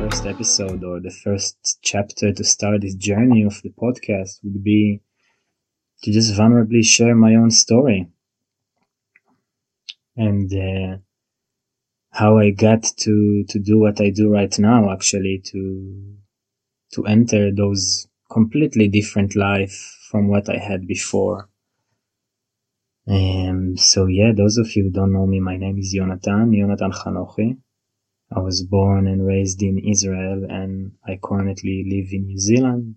first 0.00 0.26
episode 0.26 0.82
or 0.82 0.98
the 0.98 1.14
first 1.22 1.78
chapter 1.82 2.32
to 2.32 2.42
start 2.42 2.80
this 2.80 2.96
journey 2.96 3.44
of 3.44 3.62
the 3.62 3.70
podcast 3.70 4.42
would 4.42 4.64
be 4.64 5.00
to 6.02 6.10
just 6.10 6.34
vulnerably 6.34 6.84
share 6.84 7.14
my 7.14 7.36
own 7.36 7.52
story 7.52 8.08
and 10.16 10.52
uh, 10.52 10.98
how 12.10 12.38
I 12.38 12.50
got 12.50 12.84
to 12.98 13.44
to 13.48 13.58
do 13.58 13.78
what 13.78 14.00
I 14.00 14.10
do 14.10 14.30
right 14.30 14.56
now 14.58 14.92
actually 14.92 15.42
to 15.46 16.16
to 16.92 17.06
enter 17.06 17.52
those 17.52 18.06
completely 18.30 18.88
different 18.88 19.34
life 19.34 19.76
from 20.10 20.28
what 20.28 20.48
I 20.48 20.58
had 20.58 20.86
before. 20.86 21.48
Um, 23.06 23.76
so 23.76 24.06
yeah, 24.06 24.32
those 24.34 24.56
of 24.56 24.74
you 24.74 24.84
who 24.84 24.90
don't 24.90 25.12
know 25.12 25.26
me, 25.26 25.40
my 25.40 25.56
name 25.56 25.78
is 25.78 25.94
Yonatan, 25.94 26.54
Yonatan 26.54 26.92
Chanochi. 26.92 27.58
I 28.34 28.40
was 28.40 28.62
born 28.62 29.06
and 29.06 29.26
raised 29.26 29.62
in 29.62 29.78
Israel 29.78 30.46
and 30.48 30.92
I 31.06 31.18
currently 31.22 31.84
live 31.86 32.12
in 32.12 32.26
New 32.26 32.38
Zealand. 32.38 32.96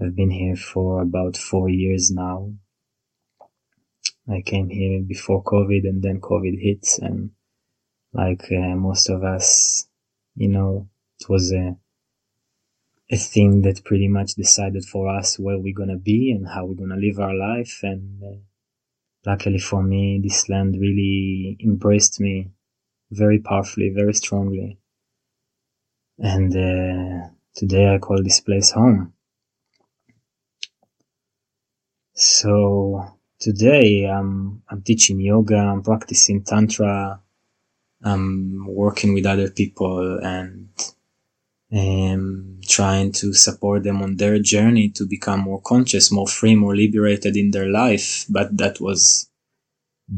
I've 0.00 0.14
been 0.14 0.30
here 0.30 0.56
for 0.56 1.02
about 1.02 1.36
four 1.36 1.68
years 1.68 2.10
now. 2.10 2.52
I 4.28 4.40
came 4.40 4.70
here 4.70 5.02
before 5.02 5.42
COVID 5.44 5.84
and 5.84 6.02
then 6.02 6.20
COVID 6.20 6.60
hits 6.60 6.98
and 6.98 7.30
like 8.12 8.44
uh, 8.50 8.74
most 8.76 9.10
of 9.10 9.22
us, 9.22 9.86
you 10.36 10.48
know, 10.48 10.88
it 11.20 11.28
was 11.28 11.52
a, 11.52 11.76
a 13.10 13.16
thing 13.16 13.62
that 13.62 13.84
pretty 13.84 14.08
much 14.08 14.34
decided 14.34 14.84
for 14.84 15.08
us 15.08 15.38
where 15.38 15.58
we're 15.58 15.74
gonna 15.74 15.98
be 15.98 16.30
and 16.30 16.48
how 16.48 16.64
we're 16.64 16.74
gonna 16.74 16.96
live 16.96 17.18
our 17.18 17.34
life. 17.34 17.80
And 17.82 18.22
uh, 18.22 18.36
luckily 19.26 19.58
for 19.58 19.82
me, 19.82 20.20
this 20.22 20.48
land 20.48 20.76
really 20.80 21.58
embraced 21.62 22.20
me 22.20 22.52
very 23.10 23.40
powerfully, 23.40 23.90
very 23.90 24.14
strongly. 24.14 24.78
And 26.18 26.56
uh, 26.56 27.28
today 27.54 27.92
I 27.92 27.98
call 27.98 28.22
this 28.22 28.40
place 28.40 28.70
home. 28.70 29.12
So 32.14 33.13
today 33.38 34.06
um, 34.06 34.62
I'm 34.68 34.82
teaching 34.82 35.20
yoga, 35.20 35.56
I'm 35.56 35.82
practicing 35.82 36.42
tantra, 36.42 37.20
I'm 38.02 38.66
working 38.66 39.14
with 39.14 39.26
other 39.26 39.50
people 39.50 40.18
and 40.22 40.68
um, 41.72 42.60
trying 42.66 43.12
to 43.12 43.32
support 43.32 43.82
them 43.82 44.02
on 44.02 44.16
their 44.16 44.38
journey 44.38 44.90
to 44.90 45.06
become 45.06 45.40
more 45.40 45.60
conscious, 45.60 46.12
more 46.12 46.28
free, 46.28 46.54
more 46.54 46.76
liberated 46.76 47.36
in 47.36 47.50
their 47.50 47.68
life. 47.68 48.26
But 48.28 48.56
that 48.58 48.80
was 48.80 49.28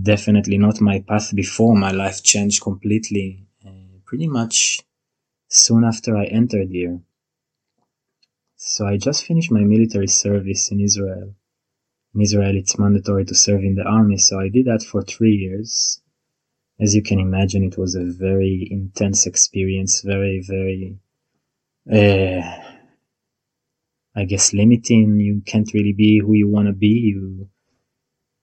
definitely 0.03 0.59
not 0.59 0.81
my 0.81 1.01
path 1.01 1.35
before. 1.35 1.77
My 1.77 1.93
life 1.93 2.23
changed 2.23 2.63
completely, 2.63 3.47
uh, 3.65 4.01
pretty 4.05 4.27
much 4.27 4.81
soon 5.49 5.85
after 5.85 6.17
I 6.17 6.25
entered 6.27 6.71
here. 6.71 7.01
So 8.57 8.87
I 8.87 8.97
just 8.97 9.25
finished 9.25 9.53
my 9.53 9.61
military 9.61 10.09
service 10.09 10.71
in 10.71 10.81
Israel. 10.81 11.35
In 12.17 12.23
Israel, 12.23 12.57
it's 12.57 12.79
mandatory 12.79 13.27
to 13.27 13.35
serve 13.35 13.61
in 13.61 13.75
the 13.75 13.83
army, 13.85 14.17
so 14.17 14.41
I 14.41 14.49
did 14.49 14.65
that 14.65 14.83
for 14.83 15.03
three 15.03 15.35
years. 15.35 16.01
As 16.81 16.95
you 16.95 17.03
can 17.03 17.21
imagine, 17.21 17.63
it 17.63 17.77
was 17.77 17.95
a 17.95 18.05
very 18.05 18.67
intense 18.71 19.27
experience, 19.27 20.01
very, 20.01 20.43
very, 20.47 20.99
uh, 21.93 22.41
I 24.15 24.25
guess, 24.25 24.55
limiting. 24.55 25.21
You 25.21 25.43
can't 25.45 25.71
really 25.75 25.93
be 25.93 26.21
who 26.21 26.33
you 26.33 26.49
want 26.49 26.69
to 26.69 26.73
be. 26.73 27.13
You 27.13 27.51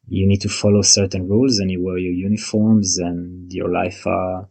you 0.07 0.27
need 0.27 0.41
to 0.41 0.49
follow 0.49 0.83
certain 0.83 1.27
rules 1.27 1.57
and 1.57 1.71
you 1.71 1.83
wear 1.83 1.97
your 1.97 2.13
uniforms 2.13 2.99
and 2.99 3.51
your 3.51 3.69
life 3.69 4.05
are 4.05 4.49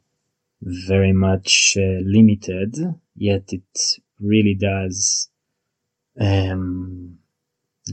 very 0.60 1.12
much 1.12 1.76
uh, 1.76 2.00
limited 2.04 2.76
yet 3.14 3.52
it 3.52 4.00
really 4.18 4.54
does 4.54 5.28
um, 6.18 7.18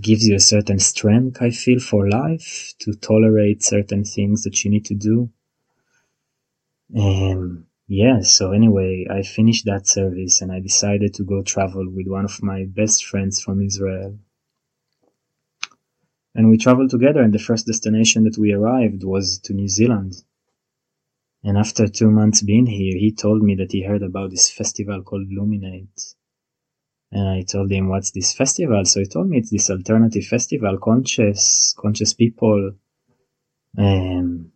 gives 0.01 0.27
you 0.27 0.35
a 0.35 0.39
certain 0.39 0.79
strength 0.79 1.41
i 1.41 1.49
feel 1.49 1.79
for 1.79 2.09
life 2.09 2.73
to 2.79 2.93
tolerate 2.93 3.63
certain 3.63 4.03
things 4.03 4.43
that 4.43 4.63
you 4.63 4.71
need 4.71 4.85
to 4.85 4.95
do 4.95 5.29
um, 6.97 7.65
yeah 7.87 8.21
so 8.21 8.51
anyway 8.51 9.05
i 9.09 9.21
finished 9.21 9.65
that 9.65 9.87
service 9.87 10.41
and 10.41 10.51
i 10.51 10.59
decided 10.59 11.13
to 11.13 11.23
go 11.23 11.41
travel 11.41 11.85
with 11.89 12.07
one 12.07 12.25
of 12.25 12.43
my 12.43 12.65
best 12.65 13.05
friends 13.05 13.41
from 13.41 13.61
israel 13.61 14.17
and 16.35 16.49
we 16.49 16.57
traveled 16.57 16.89
together 16.89 17.21
and 17.21 17.33
the 17.33 17.39
first 17.39 17.65
destination 17.65 18.23
that 18.23 18.37
we 18.37 18.53
arrived 18.53 19.03
was 19.03 19.39
to 19.39 19.53
New 19.53 19.67
Zealand. 19.67 20.13
And 21.43 21.57
after 21.57 21.87
two 21.87 22.11
months 22.11 22.41
being 22.41 22.65
here, 22.65 22.97
he 22.97 23.11
told 23.11 23.41
me 23.41 23.55
that 23.55 23.71
he 23.71 23.83
heard 23.83 24.03
about 24.03 24.29
this 24.29 24.49
festival 24.49 25.01
called 25.01 25.27
Luminate. 25.29 26.15
And 27.11 27.27
I 27.27 27.41
told 27.41 27.71
him, 27.71 27.89
what's 27.89 28.11
this 28.11 28.33
festival? 28.33 28.85
So 28.85 28.99
he 28.99 29.05
told 29.07 29.29
me 29.29 29.39
it's 29.39 29.49
this 29.49 29.69
alternative 29.69 30.25
festival, 30.25 30.77
conscious, 30.77 31.73
conscious 31.77 32.13
people. 32.13 32.73
Um, 33.77 34.51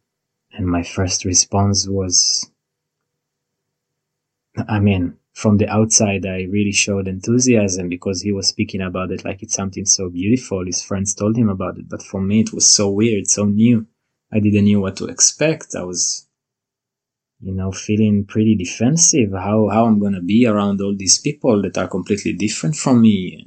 and 0.52 0.68
my 0.68 0.84
first 0.84 1.26
response 1.26 1.88
was, 1.88 2.50
I 4.68 4.80
mean, 4.80 5.18
from 5.34 5.58
the 5.58 5.68
outside, 5.68 6.28
I 6.28 6.44
really 6.44 6.72
showed 6.72 7.08
enthusiasm 7.08 7.90
because 7.90 8.22
he 8.22 8.32
was 8.32 8.48
speaking 8.48 8.82
about 8.82 9.12
it 9.12 9.26
like 9.26 9.42
it's 9.42 9.56
something 9.56 9.86
so 9.86 10.10
beautiful. 10.10 10.64
His 10.64 10.84
friends 10.84 11.16
told 11.16 11.36
him 11.36 11.50
about 11.50 11.80
it, 11.80 11.90
but 11.90 12.04
for 12.04 12.22
me, 12.22 12.42
it 12.42 12.54
was 12.54 12.68
so 12.68 12.90
weird, 12.90 13.28
so 13.28 13.46
new. 13.46 13.88
I 14.32 14.40
didn't 14.40 14.72
know 14.72 14.80
what 14.80 14.98
to 14.98 15.08
expect. 15.08 15.74
I 15.76 15.84
was, 15.84 16.28
you 17.44 17.54
know, 17.54 17.72
feeling 17.72 18.26
pretty 18.26 18.56
defensive. 18.56 19.32
How 19.34 19.68
how 19.70 19.86
I'm 19.86 20.00
gonna 20.00 20.22
be 20.22 20.48
around 20.48 20.80
all 20.82 20.96
these 20.96 21.20
people 21.20 21.62
that 21.64 21.78
are 21.78 21.90
completely 21.90 22.34
different 22.34 22.76
from 22.76 23.02
me, 23.02 23.46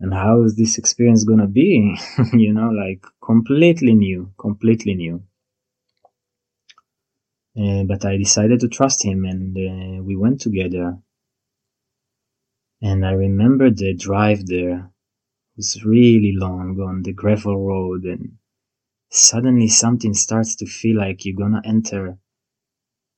and, 0.00 0.12
how 0.12 0.44
is 0.44 0.56
this 0.56 0.78
experience 0.78 1.24
gonna 1.24 1.46
be? 1.46 1.96
you 2.34 2.52
know, 2.52 2.70
like 2.70 3.02
completely 3.24 3.94
new, 3.94 4.32
completely 4.38 4.94
new. 4.94 5.22
Uh, 7.58 7.84
but 7.84 8.04
I 8.04 8.16
decided 8.16 8.60
to 8.60 8.68
trust 8.68 9.04
him 9.04 9.24
and 9.24 9.56
uh, 9.56 10.02
we 10.02 10.16
went 10.16 10.40
together. 10.40 10.98
And 12.82 13.06
I 13.06 13.12
remember 13.12 13.70
the 13.70 13.94
drive 13.94 14.46
there 14.46 14.90
was 15.56 15.84
really 15.84 16.32
long 16.34 16.80
on 16.80 17.02
the 17.02 17.12
gravel 17.12 17.58
road 17.58 18.04
and 18.04 18.38
suddenly 19.10 19.68
something 19.68 20.14
starts 20.14 20.56
to 20.56 20.66
feel 20.66 20.96
like 20.96 21.24
you're 21.24 21.36
gonna 21.36 21.62
enter 21.64 22.18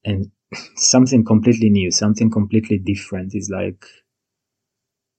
and 0.04 0.30
something 0.76 1.24
completely 1.24 1.70
new, 1.70 1.90
something 1.90 2.30
completely 2.30 2.78
different 2.78 3.34
is 3.34 3.50
like 3.50 3.84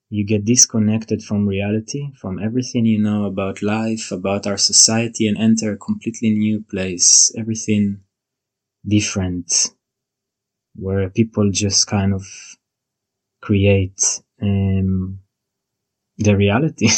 you 0.10 0.26
get 0.26 0.44
disconnected 0.46 1.22
from 1.22 1.48
reality, 1.48 2.12
from 2.16 2.40
everything 2.40 2.88
you 2.88 2.98
know 3.00 3.26
about 3.26 3.62
life, 3.62 4.12
about 4.12 4.48
our 4.48 4.58
society 4.58 5.28
and 5.28 5.38
enter 5.38 5.74
a 5.74 5.78
completely 5.78 6.32
new 6.32 6.60
place. 6.62 7.32
Everything 7.38 8.00
different 8.88 9.72
where 10.76 11.10
people 11.10 11.50
just 11.52 11.88
kind 11.88 12.14
of 12.14 12.24
create 13.42 14.22
um, 14.42 15.20
the 16.18 16.36
reality 16.36 16.90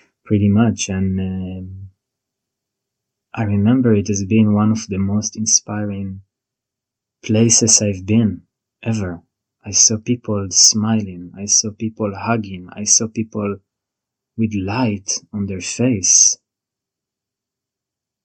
pretty 0.24 0.48
much 0.48 0.88
and 0.88 1.20
um, 1.20 1.90
i 3.34 3.42
remember 3.42 3.94
it 3.94 4.08
as 4.08 4.24
being 4.24 4.54
one 4.54 4.70
of 4.72 4.86
the 4.88 4.96
most 4.96 5.36
inspiring 5.36 6.22
places 7.22 7.80
i've 7.82 8.04
been 8.06 8.42
ever. 8.82 9.22
I 9.64 9.70
saw 9.70 9.96
people 9.96 10.48
smiling. 10.50 11.32
I 11.36 11.44
saw 11.44 11.70
people 11.70 12.12
hugging. 12.16 12.68
I 12.72 12.82
saw 12.82 13.06
people 13.06 13.58
with 14.36 14.52
light 14.54 15.20
on 15.32 15.46
their 15.46 15.60
face. 15.60 16.36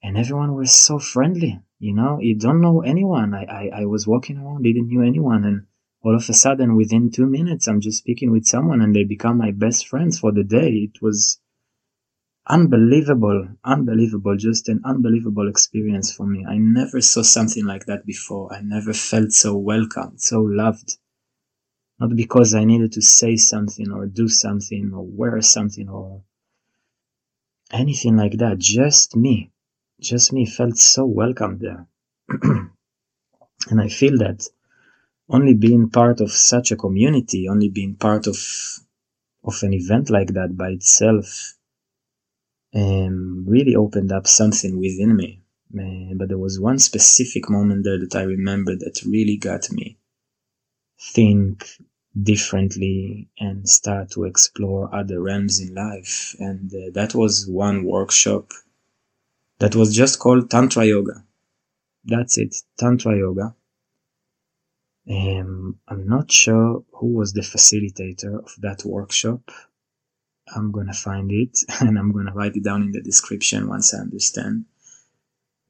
And 0.01 0.17
everyone 0.17 0.55
was 0.55 0.71
so 0.71 0.97
friendly 0.97 1.61
you 1.79 1.93
know? 1.93 2.19
You 2.19 2.35
don't 2.35 2.61
know 2.61 2.81
anyone. 2.81 3.33
I, 3.33 3.43
I 3.43 3.81
i 3.81 3.85
was 3.85 4.07
walking 4.07 4.37
around 4.37 4.63
didn't 4.63 4.89
know 4.89 5.01
anyone. 5.01 5.43
And 5.45 5.67
all 6.03 6.15
of 6.15 6.27
a 6.29 6.33
sudden 6.33 6.75
within 6.75 7.11
two 7.11 7.25
minutes 7.25 7.67
i'm 7.67 7.81
just 7.81 7.97
speaking 7.97 8.31
with 8.31 8.45
someone 8.45 8.81
and 8.81 8.95
they 8.95 9.03
become 9.03 9.37
my 9.37 9.51
best 9.51 9.87
friends 9.87 10.19
for 10.19 10.31
the 10.31 10.43
day. 10.43 10.89
It 10.89 11.01
was 11.01 11.39
unbelievable 12.49 13.47
unbelievable 13.63 14.35
just 14.37 14.69
an 14.69 14.81
unbelievable 14.85 15.47
experience 15.49 16.11
for 16.13 16.25
me. 16.25 16.45
I 16.45 16.57
never 16.57 17.01
saw 17.01 17.21
something 17.21 17.65
like 17.65 17.85
that 17.87 18.05
before. 18.05 18.53
I 18.53 18.61
never 18.61 18.93
felt 18.93 19.31
so 19.33 19.57
welcomed 19.57 20.21
so 20.21 20.41
loved. 20.41 20.97
Not 21.99 22.15
because 22.15 22.53
i 22.53 22.63
needed 22.63 22.93
to 22.93 23.01
say 23.01 23.35
something 23.35 23.91
or 23.91 24.05
do 24.05 24.27
something 24.27 24.93
or 24.93 25.03
wear 25.05 25.41
something 25.41 25.89
or 25.89 26.21
anything 27.71 28.15
like 28.15 28.37
that. 28.37 28.59
Just 28.59 29.15
me. 29.15 29.51
Just 29.99 30.31
me 30.31 30.45
felt 30.45 30.77
so 30.77 31.05
welcome 31.05 31.59
there. 31.59 31.87
and 33.69 33.81
I 33.81 33.89
feel 33.89 34.17
that 34.19 34.47
only 35.29 35.53
being 35.53 35.89
part 35.89 36.21
of 36.21 36.31
such 36.31 36.71
a 36.71 36.77
community, 36.77 37.49
only 37.49 37.69
being 37.69 37.95
part 37.95 38.27
of 38.27 38.37
of 39.43 39.63
an 39.63 39.73
event 39.73 40.09
like 40.09 40.33
that 40.33 40.55
by 40.57 40.69
itself, 40.69 41.56
um, 42.77 43.45
really 43.47 43.75
opened 43.75 44.11
up 44.11 44.27
something 44.27 44.79
within 44.79 45.15
me. 45.15 45.41
Uh, 45.77 46.13
but 46.15 46.29
there 46.29 46.37
was 46.37 46.59
one 46.59 46.79
specific 46.79 47.49
moment 47.49 47.83
there 47.83 47.99
that 47.99 48.15
I 48.15 48.21
remember 48.21 48.75
that 48.75 49.01
really 49.05 49.37
got 49.37 49.69
me 49.71 49.97
think 50.99 51.65
differently 52.19 53.29
and 53.39 53.67
start 53.67 54.11
to 54.11 54.23
explore 54.23 54.93
other 54.95 55.21
realms 55.21 55.59
in 55.59 55.73
life. 55.75 56.35
And 56.39 56.73
uh, 56.73 56.91
that 56.93 57.13
was 57.13 57.47
one 57.47 57.83
workshop 57.83 58.51
that 59.59 59.75
was 59.75 59.95
just 59.95 60.19
called 60.19 60.49
Tantra 60.49 60.85
Yoga. 60.85 61.23
That's 62.05 62.37
it, 62.37 62.55
Tantra 62.77 63.17
Yoga. 63.17 63.55
Um, 65.09 65.79
I'm 65.87 66.07
not 66.07 66.31
sure 66.31 66.83
who 66.93 67.07
was 67.07 67.33
the 67.33 67.41
facilitator 67.41 68.39
of 68.43 68.53
that 68.59 68.83
workshop. 68.85 69.51
I'm 70.55 70.71
gonna 70.71 70.93
find 70.93 71.31
it 71.31 71.59
and 71.79 71.97
I'm 71.97 72.11
gonna 72.11 72.33
write 72.33 72.55
it 72.55 72.63
down 72.63 72.83
in 72.83 72.91
the 72.91 73.01
description 73.01 73.67
once 73.67 73.93
I 73.93 73.99
understand. 73.99 74.65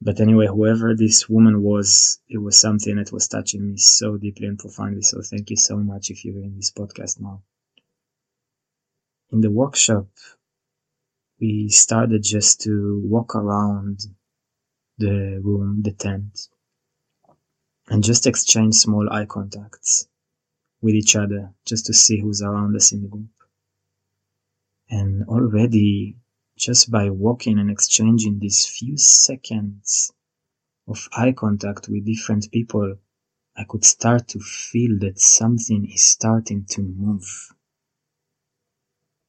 But 0.00 0.20
anyway, 0.20 0.46
whoever 0.46 0.94
this 0.94 1.28
woman 1.28 1.62
was, 1.62 2.20
it 2.28 2.38
was 2.38 2.56
something 2.56 2.96
that 2.96 3.12
was 3.12 3.26
touching 3.26 3.66
me 3.66 3.76
so 3.78 4.16
deeply 4.16 4.46
and 4.46 4.58
profoundly. 4.58 5.02
So 5.02 5.20
thank 5.22 5.50
you 5.50 5.56
so 5.56 5.76
much 5.76 6.10
if 6.10 6.24
you're 6.24 6.42
in 6.42 6.54
this 6.56 6.70
podcast 6.70 7.20
now. 7.20 7.42
In 9.32 9.40
the 9.40 9.50
workshop, 9.50 10.06
we 11.40 11.68
started 11.68 12.22
just 12.22 12.60
to 12.62 13.02
walk 13.04 13.34
around 13.34 14.00
the 14.98 15.40
room, 15.42 15.82
the 15.82 15.92
tent, 15.92 16.48
and 17.88 18.02
just 18.02 18.26
exchange 18.26 18.74
small 18.74 19.08
eye 19.10 19.26
contacts 19.26 20.08
with 20.80 20.94
each 20.94 21.16
other 21.16 21.52
just 21.64 21.86
to 21.86 21.94
see 21.94 22.20
who's 22.20 22.42
around 22.42 22.76
us 22.76 22.92
in 22.92 23.02
the 23.02 23.08
group. 23.08 23.30
And 24.90 25.24
already, 25.24 26.16
just 26.56 26.90
by 26.90 27.10
walking 27.10 27.58
and 27.58 27.70
exchanging 27.70 28.38
these 28.38 28.66
few 28.66 28.96
seconds 28.96 30.12
of 30.86 31.08
eye 31.12 31.32
contact 31.32 31.88
with 31.88 32.06
different 32.06 32.50
people, 32.50 32.96
I 33.56 33.64
could 33.64 33.84
start 33.84 34.28
to 34.28 34.40
feel 34.40 34.98
that 35.00 35.20
something 35.20 35.84
is 35.90 36.06
starting 36.06 36.64
to 36.70 36.82
move. 36.82 37.52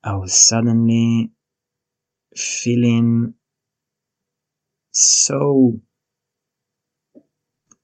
I 0.03 0.15
was 0.15 0.33
suddenly 0.33 1.31
feeling 2.35 3.33
so 4.91 5.81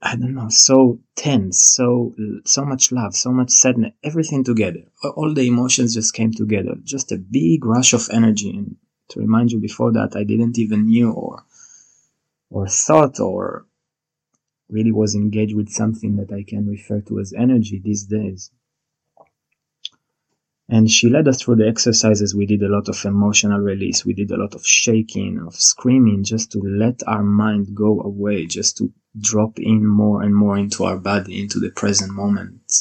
I 0.01 0.15
don't 0.15 0.35
know, 0.35 0.49
so 0.49 0.99
tense, 1.15 1.59
so 1.59 2.13
so 2.45 2.63
much 2.63 2.91
love, 2.91 3.15
so 3.15 3.31
much 3.31 3.49
sadness, 3.49 3.93
everything 4.03 4.43
together. 4.43 4.83
All 5.15 5.33
the 5.33 5.47
emotions 5.47 5.93
just 5.95 6.13
came 6.13 6.31
together. 6.31 6.75
Just 6.83 7.11
a 7.11 7.17
big 7.17 7.65
rush 7.65 7.93
of 7.93 8.07
energy. 8.11 8.51
And 8.51 8.75
to 9.09 9.19
remind 9.19 9.51
you, 9.51 9.59
before 9.59 9.91
that, 9.93 10.15
I 10.15 10.23
didn't 10.23 10.59
even 10.59 10.87
knew 10.87 11.11
or 11.11 11.43
or 12.49 12.67
thought 12.67 13.19
or 13.19 13.65
really 14.69 14.91
was 14.91 15.15
engaged 15.15 15.55
with 15.55 15.69
something 15.69 16.15
that 16.17 16.31
I 16.31 16.43
can 16.43 16.67
refer 16.67 17.01
to 17.01 17.19
as 17.19 17.33
energy 17.33 17.81
these 17.83 18.03
days. 18.03 18.51
And 20.67 20.89
she 20.89 21.09
led 21.09 21.27
us 21.27 21.41
through 21.41 21.57
the 21.57 21.67
exercises. 21.67 22.33
We 22.33 22.47
did 22.47 22.63
a 22.63 22.69
lot 22.69 22.89
of 22.89 23.05
emotional 23.05 23.59
release. 23.59 24.03
We 24.03 24.13
did 24.13 24.31
a 24.31 24.37
lot 24.37 24.55
of 24.55 24.65
shaking, 24.65 25.39
of 25.45 25.55
screaming, 25.55 26.23
just 26.23 26.51
to 26.53 26.59
let 26.59 27.01
our 27.05 27.21
mind 27.21 27.75
go 27.75 28.01
away, 28.01 28.47
just 28.47 28.77
to 28.77 28.91
drop 29.19 29.59
in 29.59 29.85
more 29.85 30.23
and 30.23 30.35
more 30.35 30.57
into 30.57 30.83
our 30.85 30.97
body, 30.97 31.39
into 31.39 31.59
the 31.59 31.69
present 31.69 32.11
moment. 32.11 32.73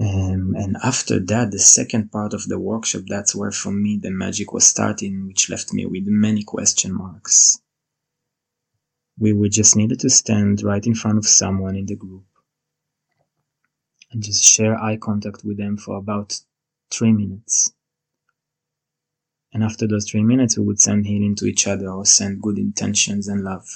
Um, 0.00 0.54
and 0.56 0.76
after 0.82 1.20
that, 1.20 1.52
the 1.52 1.58
second 1.58 2.10
part 2.10 2.34
of 2.34 2.48
the 2.48 2.58
workshop, 2.58 3.02
that's 3.06 3.34
where 3.34 3.52
for 3.52 3.70
me 3.70 4.00
the 4.02 4.10
magic 4.10 4.52
was 4.52 4.66
starting, 4.66 5.26
which 5.26 5.48
left 5.48 5.72
me 5.72 5.86
with 5.86 6.06
many 6.06 6.42
question 6.42 6.92
marks. 6.92 7.60
We 9.18 9.32
would 9.32 9.52
just 9.52 9.76
needed 9.76 10.00
to 10.00 10.10
stand 10.10 10.62
right 10.62 10.84
in 10.84 10.94
front 10.94 11.18
of 11.18 11.26
someone 11.26 11.76
in 11.76 11.86
the 11.86 11.94
group 11.94 12.24
and 14.12 14.22
just 14.22 14.44
share 14.44 14.78
eye 14.78 14.96
contact 14.96 15.42
with 15.44 15.56
them 15.56 15.76
for 15.76 15.96
about 15.96 16.38
three 16.90 17.12
minutes. 17.12 17.72
And 19.52 19.62
after 19.62 19.86
those 19.86 20.08
three 20.08 20.22
minutes, 20.22 20.56
we 20.56 20.64
would 20.64 20.80
send 20.80 21.06
healing 21.06 21.34
to 21.36 21.46
each 21.46 21.66
other 21.66 21.88
or 21.90 22.06
send 22.06 22.42
good 22.42 22.58
intentions 22.58 23.28
and 23.28 23.42
love. 23.42 23.66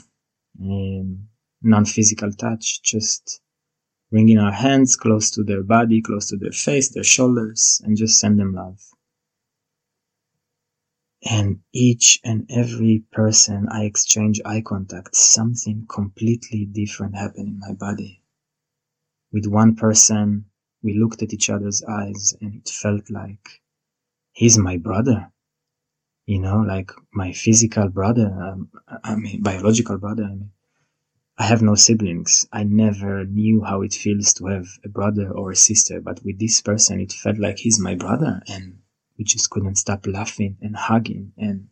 Um, 0.60 1.28
non-physical 1.62 2.32
touch, 2.32 2.82
just 2.82 3.40
bringing 4.10 4.38
our 4.38 4.52
hands 4.52 4.96
close 4.96 5.30
to 5.32 5.42
their 5.42 5.62
body, 5.62 6.00
close 6.00 6.28
to 6.28 6.36
their 6.36 6.52
face, 6.52 6.90
their 6.90 7.04
shoulders, 7.04 7.80
and 7.84 7.96
just 7.96 8.18
send 8.18 8.38
them 8.38 8.54
love. 8.54 8.80
And 11.28 11.60
each 11.72 12.20
and 12.24 12.48
every 12.50 13.04
person 13.10 13.66
I 13.70 13.84
exchange 13.84 14.40
eye 14.44 14.62
contact, 14.64 15.16
something 15.16 15.86
completely 15.88 16.66
different 16.66 17.16
happened 17.16 17.48
in 17.48 17.58
my 17.58 17.72
body 17.72 18.22
with 19.36 19.46
one 19.46 19.76
person, 19.76 20.46
we 20.82 20.98
looked 20.98 21.22
at 21.22 21.34
each 21.34 21.50
other's 21.50 21.82
eyes 21.82 22.34
and 22.40 22.54
it 22.54 22.70
felt 22.70 23.10
like 23.10 23.60
he's 24.32 24.56
my 24.56 24.78
brother. 24.78 25.30
You 26.24 26.38
know, 26.38 26.60
like 26.60 26.90
my 27.12 27.32
physical 27.32 27.90
brother. 27.90 28.28
Um, 28.28 28.70
I 29.04 29.14
mean, 29.14 29.42
biological 29.42 29.98
brother. 29.98 30.24
I 30.24 30.28
mean, 30.28 30.52
I 31.36 31.44
have 31.44 31.60
no 31.60 31.74
siblings. 31.74 32.46
I 32.50 32.64
never 32.64 33.26
knew 33.26 33.62
how 33.62 33.82
it 33.82 33.92
feels 33.92 34.32
to 34.34 34.46
have 34.46 34.68
a 34.86 34.88
brother 34.88 35.30
or 35.30 35.50
a 35.50 35.56
sister, 35.56 36.00
but 36.00 36.24
with 36.24 36.38
this 36.38 36.62
person, 36.62 36.98
it 37.02 37.12
felt 37.12 37.36
like 37.36 37.58
he's 37.58 37.78
my 37.78 37.94
brother 37.94 38.40
and 38.48 38.78
we 39.18 39.24
just 39.24 39.50
couldn't 39.50 39.76
stop 39.76 40.06
laughing 40.06 40.56
and 40.62 40.74
hugging 40.74 41.32
and, 41.36 41.68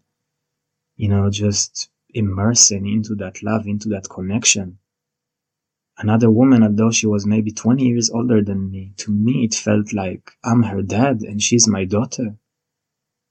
you 0.96 1.08
know, 1.08 1.30
just 1.30 1.88
immersing 2.10 2.86
into 2.86 3.14
that 3.14 3.42
love, 3.42 3.66
into 3.66 3.88
that 3.88 4.10
connection 4.10 4.80
another 5.98 6.30
woman, 6.30 6.62
although 6.62 6.90
she 6.90 7.06
was 7.06 7.26
maybe 7.26 7.50
20 7.50 7.84
years 7.84 8.10
older 8.10 8.42
than 8.42 8.70
me, 8.70 8.92
to 8.98 9.10
me 9.10 9.44
it 9.44 9.54
felt 9.54 9.92
like 9.92 10.32
I'm 10.44 10.62
her 10.64 10.82
dad 10.82 11.22
and 11.22 11.42
she's 11.42 11.68
my 11.68 11.84
daughter. 11.84 12.36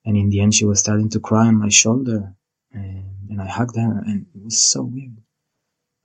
And 0.05 0.17
in 0.17 0.29
the 0.29 0.41
end, 0.41 0.53
she 0.53 0.65
was 0.65 0.79
starting 0.79 1.09
to 1.09 1.19
cry 1.19 1.47
on 1.47 1.55
my 1.55 1.69
shoulder. 1.69 2.35
And, 2.71 3.29
and 3.29 3.41
I 3.41 3.47
hugged 3.47 3.77
her, 3.77 4.03
and 4.05 4.25
it 4.35 4.43
was 4.43 4.61
so 4.61 4.83
weird. 4.83 5.21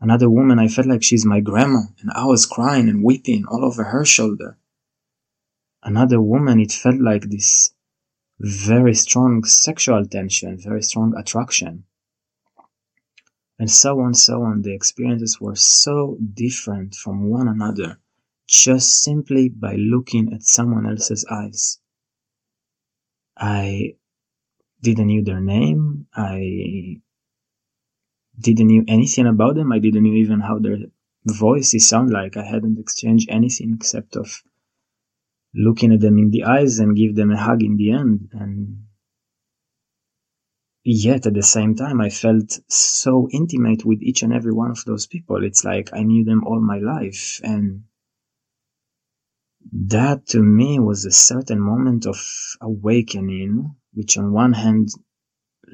Another 0.01 0.31
woman, 0.31 0.61
I 0.61 0.69
felt 0.69 0.87
like 0.87 1.03
she's 1.03 1.25
my 1.25 1.41
grandma, 1.41 1.81
and 2.01 2.11
I 2.13 2.25
was 2.27 2.47
crying 2.47 2.89
and 2.89 3.03
weeping 3.03 3.45
all 3.47 3.65
over 3.65 3.85
her 3.85 4.05
shoulder. 4.05 4.57
Another 5.83 6.21
woman, 6.21 6.61
it 6.61 6.71
felt 6.71 7.01
like 7.01 7.29
this 7.29 7.75
very 8.39 8.95
strong 8.95 9.43
sexual 9.43 10.07
tension, 10.07 10.59
very 10.59 10.83
strong 10.83 11.17
attraction 11.17 11.85
and 13.59 13.71
so 13.71 14.01
on, 14.01 14.15
so 14.15 14.43
on. 14.43 14.63
The 14.63 14.75
experiences 14.75 15.41
were 15.41 15.57
so 15.57 16.17
different 16.35 16.95
from 16.95 17.29
one 17.29 17.49
another 17.49 17.99
just 18.49 19.03
simply 19.03 19.51
by 19.51 19.75
looking 19.75 20.33
at 20.33 20.43
someone 20.43 20.87
else's 20.87 21.25
eyes. 21.31 21.79
I 23.37 23.95
didn't 24.83 25.09
know 25.09 25.23
their 25.23 25.41
name. 25.41 26.07
I 26.15 27.01
didn't 28.41 28.69
know 28.69 28.85
anything 28.89 29.27
about 29.27 29.55
them. 29.55 29.73
I 29.73 29.79
didn't 29.79 30.03
know 30.03 30.15
even 30.15 30.41
how 30.41 30.59
their 30.59 30.79
voices 31.27 31.89
sound 31.89 32.11
like. 32.11 32.37
I 32.37 32.45
hadn't 32.45 32.79
exchanged 32.79 33.29
anything 33.31 33.75
except 33.75 34.17
of 34.17 34.43
looking 35.55 35.93
at 35.93 36.01
them 36.01 36.19
in 36.19 36.31
the 36.31 36.45
eyes 36.45 36.79
and 36.79 36.97
give 36.97 37.17
them 37.17 37.31
a 37.31 37.37
hug 37.37 37.63
in 37.63 37.77
the 37.77 37.91
end. 37.93 38.31
And 38.33 38.85
yet 40.91 41.27
at 41.27 41.35
the 41.35 41.43
same 41.43 41.75
time 41.75 42.01
i 42.01 42.09
felt 42.09 42.59
so 42.67 43.29
intimate 43.31 43.85
with 43.85 44.01
each 44.03 44.23
and 44.23 44.33
every 44.33 44.53
one 44.53 44.71
of 44.71 44.83
those 44.87 45.07
people. 45.07 45.45
It's 45.45 45.63
like 45.63 45.91
i 45.93 46.03
knew 46.03 46.25
them 46.25 46.45
all 46.45 46.61
my 46.61 46.79
life. 46.79 47.41
And 47.45 47.85
that 49.71 50.27
to 50.29 50.43
me 50.43 50.79
was 50.79 51.05
a 51.05 51.11
certain 51.11 51.61
moment 51.61 52.07
of 52.07 52.19
awakening 52.63 53.77
which 53.93 54.17
on 54.17 54.33
one 54.33 54.55
hand 54.55 54.89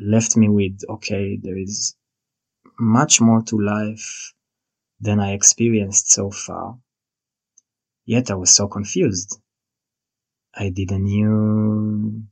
left 0.01 0.37
me 0.37 0.49
with 0.49 0.81
okay 0.89 1.39
there 1.41 1.57
is 1.57 1.95
much 2.81 3.21
more 3.21 3.43
to 3.43 3.57
life 3.57 4.35
than 4.99 5.21
i 5.21 5.33
experienced 5.33 6.11
so 6.11 6.29
far. 6.31 6.81
Yet 8.05 8.33
i 8.33 8.35
was 8.35 8.51
so 8.51 8.67
confused. 8.67 9.39
I 10.57 10.71
didn't 10.71 11.05
knew 11.05 12.25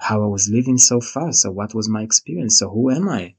how 0.00 0.22
I 0.22 0.26
was 0.26 0.48
living 0.48 0.78
so 0.78 1.00
far. 1.00 1.32
So 1.32 1.50
what 1.50 1.74
was 1.74 1.88
my 1.88 2.02
experience? 2.02 2.58
So 2.58 2.70
who 2.70 2.90
am 2.90 3.08
I? 3.08 3.34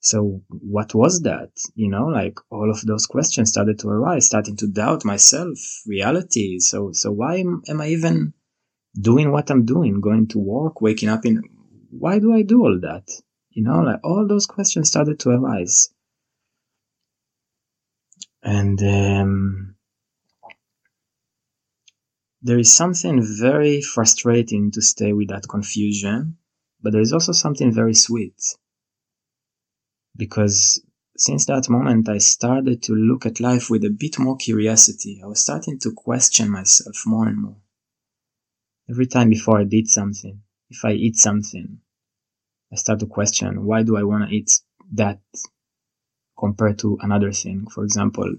So 0.00 0.42
what 0.48 0.94
was 0.94 1.22
that? 1.22 1.50
You 1.74 1.90
know, 1.90 2.06
like 2.06 2.38
all 2.50 2.70
of 2.70 2.80
those 2.82 3.06
questions 3.06 3.50
started 3.50 3.78
to 3.80 3.88
arise, 3.88 4.26
starting 4.26 4.56
to 4.56 4.66
doubt 4.66 5.04
myself, 5.04 5.58
reality. 5.86 6.58
So, 6.58 6.92
so 6.92 7.10
why 7.10 7.36
am, 7.36 7.62
am 7.68 7.80
I 7.80 7.88
even 7.88 8.32
doing 8.98 9.30
what 9.30 9.50
I'm 9.50 9.66
doing? 9.66 10.00
Going 10.00 10.28
to 10.28 10.38
work, 10.38 10.80
waking 10.80 11.10
up 11.10 11.26
in, 11.26 11.42
why 11.90 12.18
do 12.18 12.32
I 12.32 12.42
do 12.42 12.62
all 12.62 12.78
that? 12.80 13.10
You 13.50 13.64
know, 13.64 13.80
like 13.80 14.00
all 14.02 14.26
those 14.26 14.46
questions 14.46 14.88
started 14.88 15.18
to 15.20 15.30
arise. 15.30 15.90
And 18.42 18.82
um, 18.82 19.74
there 22.42 22.58
is 22.58 22.72
something 22.72 23.20
very 23.38 23.82
frustrating 23.82 24.70
to 24.70 24.80
stay 24.80 25.12
with 25.12 25.28
that 25.28 25.48
confusion, 25.48 26.38
but 26.80 26.92
there 26.92 27.02
is 27.02 27.12
also 27.12 27.32
something 27.32 27.72
very 27.72 27.94
sweet. 27.94 28.40
Because 30.16 30.82
since 31.16 31.44
that 31.46 31.68
moment, 31.68 32.08
I 32.08 32.18
started 32.18 32.82
to 32.84 32.94
look 32.94 33.26
at 33.26 33.40
life 33.40 33.68
with 33.68 33.84
a 33.84 33.90
bit 33.90 34.18
more 34.18 34.36
curiosity. 34.36 35.20
I 35.22 35.26
was 35.26 35.40
starting 35.40 35.78
to 35.80 35.92
question 35.92 36.50
myself 36.50 37.02
more 37.06 37.28
and 37.28 37.36
more. 37.36 37.56
Every 38.88 39.06
time 39.06 39.28
before 39.28 39.60
I 39.60 39.64
did 39.64 39.88
something, 39.88 40.40
if 40.70 40.84
I 40.84 40.92
eat 40.92 41.16
something, 41.16 41.80
I 42.72 42.76
start 42.76 43.00
to 43.00 43.06
question 43.06 43.64
why 43.64 43.82
do 43.82 43.96
I 43.96 44.02
want 44.02 44.28
to 44.28 44.34
eat 44.34 44.50
that 44.92 45.20
compared 46.38 46.78
to 46.78 46.98
another 47.02 47.32
thing. 47.32 47.66
For 47.66 47.84
example, 47.84 48.34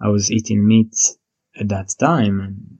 I 0.00 0.08
was 0.08 0.32
eating 0.32 0.66
meat 0.66 0.96
at 1.58 1.68
that 1.68 1.94
time 1.98 2.40
and 2.40 2.77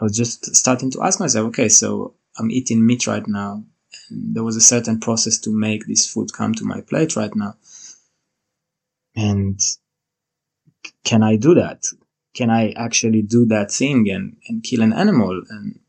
I 0.00 0.04
was 0.04 0.16
just 0.16 0.54
starting 0.54 0.90
to 0.92 1.02
ask 1.02 1.18
myself, 1.18 1.48
okay, 1.48 1.68
so 1.68 2.14
I'm 2.38 2.50
eating 2.50 2.86
meat 2.86 3.06
right 3.06 3.26
now. 3.26 3.64
And 4.10 4.34
there 4.34 4.44
was 4.44 4.56
a 4.56 4.60
certain 4.60 5.00
process 5.00 5.38
to 5.40 5.50
make 5.50 5.86
this 5.86 6.10
food 6.10 6.32
come 6.32 6.54
to 6.54 6.64
my 6.64 6.80
plate 6.82 7.16
right 7.16 7.34
now. 7.34 7.54
And 9.16 9.60
can 11.04 11.22
I 11.22 11.36
do 11.36 11.54
that? 11.54 11.86
Can 12.34 12.50
I 12.50 12.70
actually 12.72 13.22
do 13.22 13.46
that 13.46 13.72
thing 13.72 14.08
and, 14.10 14.36
and 14.48 14.62
kill 14.62 14.82
an 14.82 14.92
animal? 14.92 15.42
And 15.50 15.80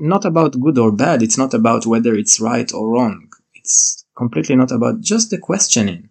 not 0.00 0.24
about 0.24 0.58
good 0.58 0.78
or 0.78 0.90
bad. 0.90 1.22
It's 1.22 1.38
not 1.38 1.54
about 1.54 1.86
whether 1.86 2.14
it's 2.14 2.40
right 2.40 2.72
or 2.72 2.90
wrong. 2.90 3.28
It's 3.54 4.04
completely 4.16 4.56
not 4.56 4.72
about 4.72 5.00
just 5.00 5.30
the 5.30 5.38
questioning 5.38 6.08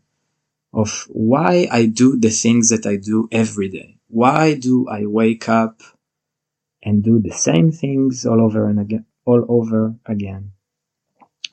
of 0.74 1.06
why 1.10 1.68
I 1.70 1.88
do 1.88 2.18
the 2.18 2.30
things 2.30 2.70
that 2.70 2.86
I 2.86 2.96
do 2.96 3.28
every 3.32 3.68
day. 3.68 3.98
Why 4.08 4.54
do 4.54 4.88
I 4.88 5.06
wake 5.06 5.50
up 5.50 5.82
and 6.88 7.04
do 7.04 7.20
the 7.20 7.34
same 7.34 7.70
things 7.70 8.26
all 8.26 8.42
over 8.42 8.70
and 8.70 8.80
again, 8.80 9.06
all 9.26 9.46
over 9.50 9.94
again? 10.06 10.54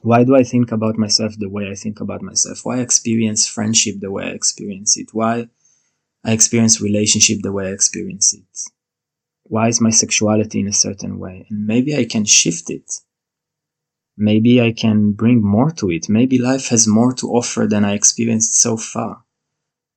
Why 0.00 0.22
do 0.22 0.36
I 0.36 0.44
think 0.44 0.70
about 0.70 0.96
myself 0.96 1.32
the 1.36 1.48
way 1.48 1.68
I 1.68 1.74
think 1.74 2.00
about 2.00 2.22
myself? 2.22 2.60
Why 2.62 2.76
I 2.78 2.82
experience 2.82 3.48
friendship 3.48 3.96
the 3.98 4.12
way 4.12 4.26
I 4.26 4.34
experience 4.40 4.96
it? 4.96 5.08
Why 5.12 5.48
I 6.24 6.32
experience 6.32 6.80
relationship 6.80 7.38
the 7.42 7.50
way 7.50 7.66
I 7.66 7.72
experience 7.72 8.32
it? 8.32 8.54
Why 9.42 9.66
is 9.66 9.80
my 9.80 9.90
sexuality 9.90 10.60
in 10.60 10.68
a 10.68 10.80
certain 10.86 11.18
way? 11.18 11.46
And 11.50 11.66
maybe 11.66 11.96
I 11.96 12.04
can 12.04 12.24
shift 12.24 12.70
it. 12.70 12.88
Maybe 14.16 14.62
I 14.62 14.70
can 14.70 15.12
bring 15.12 15.42
more 15.42 15.72
to 15.72 15.90
it. 15.90 16.08
Maybe 16.08 16.38
life 16.38 16.68
has 16.68 16.86
more 16.86 17.12
to 17.14 17.26
offer 17.26 17.66
than 17.66 17.84
I 17.84 17.94
experienced 17.94 18.54
so 18.60 18.76
far. 18.76 19.24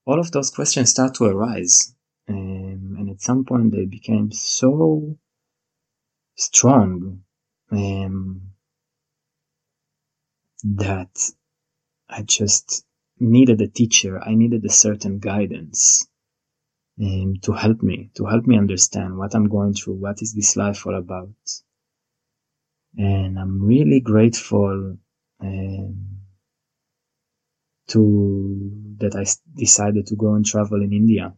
All 0.07 0.19
of 0.19 0.31
those 0.31 0.49
questions 0.49 0.89
start 0.89 1.13
to 1.15 1.25
arise. 1.25 1.93
Um, 2.27 2.95
and 2.97 3.09
at 3.11 3.21
some 3.21 3.45
point 3.45 3.71
they 3.71 3.85
became 3.85 4.31
so 4.31 5.17
strong 6.37 7.23
um, 7.71 8.41
that 10.63 11.31
I 12.09 12.21
just 12.21 12.85
needed 13.19 13.61
a 13.61 13.67
teacher. 13.67 14.21
I 14.23 14.35
needed 14.35 14.63
a 14.65 14.69
certain 14.69 15.19
guidance 15.19 16.07
um, 17.01 17.35
to 17.41 17.51
help 17.53 17.81
me, 17.81 18.11
to 18.15 18.25
help 18.25 18.45
me 18.45 18.57
understand 18.57 19.17
what 19.17 19.35
I'm 19.35 19.49
going 19.49 19.73
through, 19.73 19.95
what 19.95 20.21
is 20.21 20.33
this 20.33 20.55
life 20.55 20.85
all 20.85 20.95
about. 20.95 21.35
And 22.95 23.37
I'm 23.37 23.61
really 23.61 23.99
grateful 23.99 24.97
um, 25.41 26.07
to 27.89 28.71
that 28.97 29.15
I 29.15 29.25
decided 29.55 30.07
to 30.07 30.15
go 30.15 30.33
and 30.33 30.45
travel 30.45 30.81
in 30.81 30.91
India. 30.91 31.33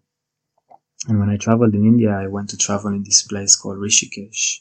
And 1.07 1.19
when 1.19 1.29
I 1.29 1.37
traveled 1.37 1.73
in 1.75 1.85
India, 1.85 2.11
I 2.11 2.27
went 2.27 2.49
to 2.49 2.57
travel 2.57 2.91
in 2.91 3.03
this 3.03 3.23
place 3.23 3.55
called 3.55 3.77
Rishikesh. 3.77 4.59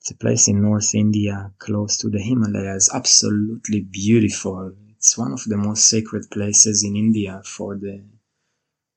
It's 0.00 0.10
a 0.12 0.16
place 0.16 0.48
in 0.48 0.62
North 0.62 0.94
India, 0.94 1.52
close 1.58 1.98
to 1.98 2.08
the 2.08 2.22
Himalayas, 2.22 2.88
absolutely 2.94 3.82
beautiful. 3.82 4.74
It's 4.88 5.18
one 5.18 5.32
of 5.32 5.44
the 5.44 5.58
most 5.58 5.90
sacred 5.90 6.24
places 6.30 6.82
in 6.82 6.96
India 6.96 7.42
for 7.44 7.76
the 7.76 8.02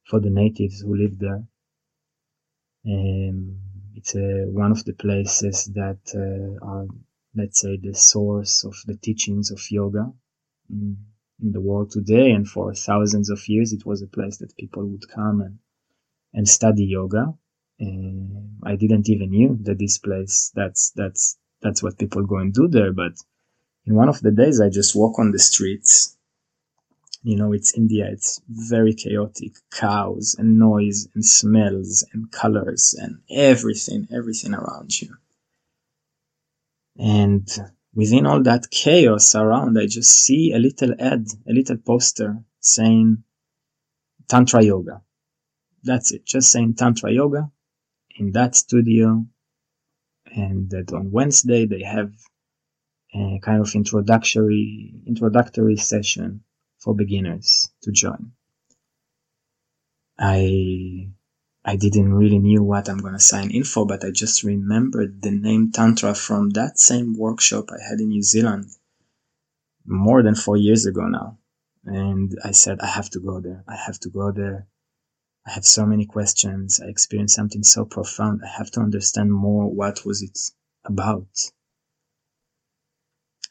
for 0.06 0.22
the 0.22 0.30
natives 0.30 0.80
who 0.80 0.96
live 0.96 1.20
there. 1.20 1.44
Um, 2.86 3.60
it's 3.96 4.16
uh, 4.16 4.46
one 4.48 4.72
of 4.72 4.86
the 4.86 4.94
places 4.94 5.66
that 5.76 6.00
uh, 6.16 6.66
are, 6.66 6.88
let's 7.36 7.60
say, 7.60 7.76
the 7.76 7.94
source 7.94 8.64
of 8.64 8.76
the 8.86 8.96
teachings 8.96 9.52
of 9.52 9.60
yoga 9.72 10.14
in, 10.70 10.98
in 11.42 11.52
the 11.52 11.62
world 11.62 11.92
today. 11.92 12.32
And 12.32 12.48
for 12.48 12.74
thousands 12.74 13.30
of 13.30 13.48
years, 13.50 13.74
it 13.74 13.86
was 13.86 14.02
a 14.02 14.08
place 14.08 14.38
that 14.38 14.56
people 14.56 14.86
would 14.88 15.10
come 15.10 15.42
and, 15.42 15.60
and 16.34 16.48
study 16.48 16.86
yoga. 16.86 17.34
Um, 17.82 18.60
I 18.64 18.76
didn't 18.76 19.10
even 19.10 19.32
knew 19.32 19.58
that 19.64 19.80
this 19.80 19.98
place, 19.98 20.52
that's, 20.56 20.92
that's, 20.92 21.38
that's 21.62 21.84
what 21.84 21.98
people 21.98 22.26
go 22.26 22.38
and 22.38 22.54
do 22.54 22.68
there. 22.68 22.94
But 22.94 23.14
in 23.86 23.96
one 23.96 24.10
of 24.10 24.22
the 24.22 24.32
days, 24.32 24.62
I 24.62 24.70
just 24.70 24.96
walk 24.96 25.20
on 25.20 25.32
the 25.32 25.40
streets 25.40 26.18
you 27.24 27.38
know, 27.38 27.54
it's 27.54 27.76
India. 27.78 28.10
It's 28.12 28.42
very 28.50 28.94
chaotic. 28.94 29.54
Cows 29.72 30.36
and 30.38 30.60
noise 30.60 31.08
and 31.16 31.26
smells 31.26 32.06
and 32.12 32.30
colors 32.32 32.94
and 33.00 33.20
everything, 33.32 34.08
everything 34.14 34.54
around 34.54 35.02
you. 35.02 35.16
And 37.00 37.48
within 37.96 38.26
all 38.26 38.44
that 38.44 38.70
chaos 38.70 39.36
around, 39.36 39.80
I 39.80 39.88
just 39.88 40.12
see 40.12 40.52
a 40.52 40.60
little 40.60 40.94
ad, 41.00 41.28
a 41.48 41.54
little 41.54 41.78
poster 41.78 42.44
saying 42.60 43.24
Tantra 44.28 44.62
Yoga. 44.62 45.02
That's 45.82 46.12
it. 46.12 46.26
Just 46.26 46.52
saying 46.52 46.76
Tantra 46.76 47.12
Yoga 47.12 47.50
in 48.16 48.32
that 48.34 48.56
studio. 48.56 49.26
And 50.26 50.70
that 50.72 50.92
on 50.94 51.12
Wednesday 51.12 51.66
they 51.66 51.84
have 51.84 52.12
a 53.14 53.40
kind 53.44 53.62
of 53.62 53.76
introductory, 53.76 54.94
introductory 55.06 55.78
session 55.78 56.44
for 56.80 56.96
beginners 56.96 57.70
to 57.84 57.92
join. 57.92 58.32
I 60.18 61.10
I 61.66 61.76
didn't 61.78 62.14
really 62.14 62.40
knew 62.40 62.64
what 62.64 62.90
I'm 62.90 62.98
gonna 62.98 63.20
sign 63.20 63.52
in 63.52 63.64
for, 63.64 63.86
but 63.86 64.04
I 64.04 64.12
just 64.12 64.44
remembered 64.44 65.22
the 65.22 65.32
name 65.32 65.72
Tantra 65.72 66.14
from 66.14 66.50
that 66.52 66.80
same 66.80 67.16
workshop 67.18 67.70
I 67.72 67.82
had 67.82 68.00
in 68.00 68.10
New 68.10 68.24
Zealand 68.24 68.66
more 69.86 70.24
than 70.24 70.36
four 70.36 70.58
years 70.58 70.86
ago 70.86 71.08
now. 71.08 71.38
And 71.86 72.38
I 72.44 72.52
said, 72.52 72.80
I 72.82 72.88
have 72.88 73.10
to 73.12 73.20
go 73.20 73.40
there. 73.40 73.64
I 73.68 73.76
have 73.76 74.00
to 74.02 74.10
go 74.10 74.32
there. 74.32 74.68
I 75.46 75.52
have 75.52 75.66
so 75.66 75.86
many 75.86 76.06
questions. 76.06 76.80
I 76.80 76.88
experienced 76.88 77.36
something 77.36 77.64
so 77.64 77.86
profound. 77.86 78.42
I 78.44 78.48
have 78.58 78.72
to 78.72 78.80
understand 78.80 79.34
more 79.34 79.70
what 79.70 80.06
was 80.06 80.22
it 80.22 80.40
about. 80.86 81.52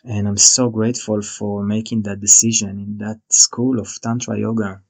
And 0.04 0.26
I'm 0.26 0.38
so 0.38 0.68
grateful 0.70 1.22
for 1.22 1.62
making 1.62 2.02
that 2.02 2.20
decision 2.20 2.80
in 2.80 2.98
that 2.98 3.20
school 3.30 3.78
of 3.78 3.88
Tantra 4.00 4.38
Yoga. 4.38 4.82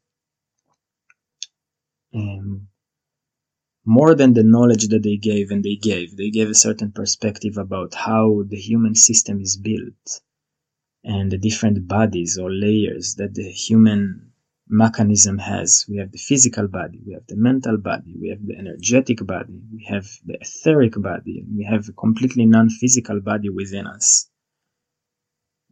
Um, 2.14 2.68
more 3.84 4.14
than 4.14 4.32
the 4.32 4.44
knowledge 4.44 4.88
that 4.88 5.02
they 5.02 5.16
gave 5.16 5.50
and 5.50 5.64
they 5.64 5.76
gave, 5.76 6.16
they 6.16 6.30
gave 6.30 6.48
a 6.48 6.54
certain 6.54 6.92
perspective 6.92 7.58
about 7.58 7.94
how 7.94 8.44
the 8.46 8.56
human 8.56 8.94
system 8.94 9.40
is 9.40 9.56
built 9.56 10.20
and 11.04 11.32
the 11.32 11.38
different 11.38 11.88
bodies 11.88 12.38
or 12.38 12.50
layers 12.50 13.16
that 13.16 13.34
the 13.34 13.50
human 13.50 14.31
mechanism 14.72 15.38
has. 15.38 15.86
We 15.88 15.98
have 15.98 16.10
the 16.12 16.18
physical 16.18 16.66
body, 16.66 17.00
we 17.06 17.12
have 17.14 17.26
the 17.28 17.36
mental 17.36 17.76
body, 17.76 18.16
we 18.20 18.30
have 18.30 18.44
the 18.44 18.56
energetic 18.56 19.24
body, 19.26 19.62
we 19.72 19.84
have 19.88 20.06
the 20.26 20.38
etheric 20.40 20.94
body, 21.00 21.44
we 21.56 21.64
have 21.64 21.88
a 21.88 21.92
completely 21.92 22.46
non-physical 22.46 23.20
body 23.20 23.50
within 23.50 23.86
us 23.86 24.28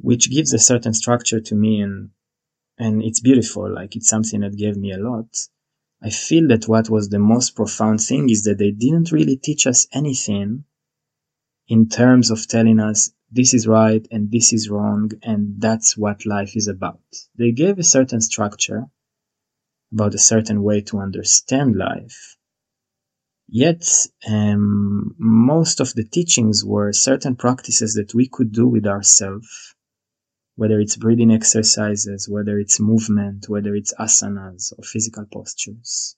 which 0.01 0.31
gives 0.31 0.53
a 0.53 0.59
certain 0.59 0.95
structure 0.95 1.41
to 1.41 1.55
me 1.55 1.81
and 1.81 2.11
and 2.79 3.03
it's 3.03 3.21
beautiful 3.21 3.73
like 3.73 3.95
it's 3.97 4.09
something 4.09 4.41
that 4.41 4.57
gave 4.57 4.77
me 4.77 4.93
a 4.93 4.99
lot 4.99 5.29
i 6.03 6.09
feel 6.09 6.49
that 6.49 6.67
what 6.69 6.89
was 6.89 7.09
the 7.09 7.19
most 7.19 7.55
profound 7.55 8.01
thing 8.01 8.31
is 8.31 8.43
that 8.45 8.59
they 8.59 8.71
didn't 8.71 9.13
really 9.13 9.37
teach 9.37 9.67
us 9.67 9.87
anything 9.93 10.65
in 11.71 11.89
terms 11.89 12.31
of 12.31 12.47
telling 12.47 12.81
us 12.81 13.11
this 13.31 13.55
is 13.55 13.67
right 13.67 14.07
and 14.11 14.31
this 14.31 14.53
is 14.53 14.69
wrong 14.69 15.11
and 15.23 15.55
that's 15.59 15.97
what 15.97 16.27
life 16.27 16.57
is 16.57 16.67
about. 16.67 17.01
They 17.39 17.53
gave 17.53 17.79
a 17.79 17.85
certain 17.85 18.21
structure 18.21 18.87
about 19.93 20.15
a 20.15 20.19
certain 20.19 20.63
way 20.63 20.81
to 20.83 20.99
understand 20.99 21.77
life. 21.77 22.37
Yet, 23.49 23.89
um, 24.29 25.15
most 25.19 25.81
of 25.81 25.95
the 25.95 26.05
teachings 26.05 26.65
were 26.65 26.93
certain 26.93 27.37
practices 27.37 27.95
that 27.95 28.15
we 28.15 28.29
could 28.29 28.53
do 28.53 28.67
with 28.69 28.87
ourselves 28.87 29.75
whether 30.61 30.79
it's 30.79 30.97
breathing 30.97 31.31
exercises, 31.31 32.29
whether 32.29 32.59
it's 32.59 32.79
movement, 32.79 33.49
whether 33.49 33.75
it's 33.75 33.95
asanas 33.99 34.75
or 34.77 34.85
physical 34.85 35.25
postures, 35.33 36.17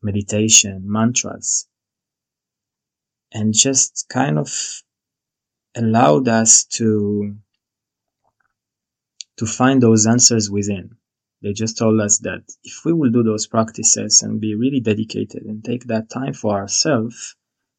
meditation, 0.00 0.82
mantras, 0.84 1.66
and 3.32 3.52
just 3.52 4.06
kind 4.08 4.38
of 4.38 4.48
allowed 5.74 6.28
us 6.28 6.64
to 6.64 7.36
to 9.38 9.46
find 9.46 9.82
those 9.82 10.06
answers 10.06 10.50
within. 10.50 10.96
They 11.42 11.54
just 11.54 11.78
told 11.78 12.00
us 12.00 12.18
that 12.18 12.42
if 12.62 12.84
we 12.84 12.92
will 12.92 13.10
do 13.10 13.22
those 13.22 13.46
practices 13.46 14.22
and 14.22 14.40
be 14.40 14.54
really 14.54 14.80
dedicated 14.80 15.44
and 15.44 15.64
take 15.64 15.84
that 15.86 16.10
time 16.10 16.34
for 16.34 16.58
ourselves 16.58 17.36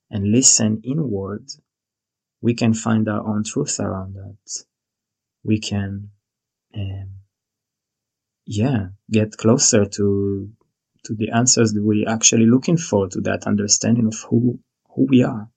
and 0.09 0.31
listen 0.31 0.81
inward, 0.83 1.45
we 2.41 2.55
can 2.55 2.73
find 2.73 3.07
our 3.07 3.25
own 3.25 3.43
truth 3.43 3.79
around 3.79 4.15
that. 4.15 4.63
We 5.43 5.59
can, 5.59 6.09
um, 6.75 7.09
yeah, 8.45 8.87
get 9.11 9.37
closer 9.37 9.85
to 9.85 10.49
to 11.03 11.15
the 11.15 11.31
answers 11.31 11.73
that 11.73 11.83
we're 11.83 12.07
actually 12.07 12.45
looking 12.45 12.77
for, 12.77 13.07
to 13.09 13.21
that 13.21 13.45
understanding 13.45 14.07
of 14.07 14.15
who 14.29 14.59
who 14.95 15.05
we 15.07 15.23
are. 15.23 15.49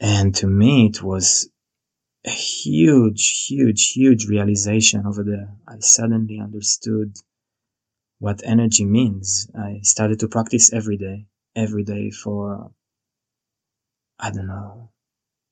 And 0.00 0.34
to 0.36 0.46
me, 0.46 0.86
it 0.86 1.02
was 1.02 1.48
a 2.26 2.30
huge, 2.30 3.46
huge, 3.46 3.92
huge 3.92 4.26
realization 4.26 5.06
over 5.06 5.22
there. 5.22 5.54
I 5.68 5.78
suddenly 5.80 6.40
understood 6.40 7.16
what 8.18 8.42
energy 8.44 8.84
means. 8.84 9.50
I 9.54 9.80
started 9.82 10.20
to 10.20 10.28
practice 10.28 10.72
every 10.72 10.96
day, 10.96 11.26
every 11.54 11.84
day 11.84 12.10
for, 12.10 12.72
I 14.18 14.30
don't 14.30 14.46
know, 14.46 14.90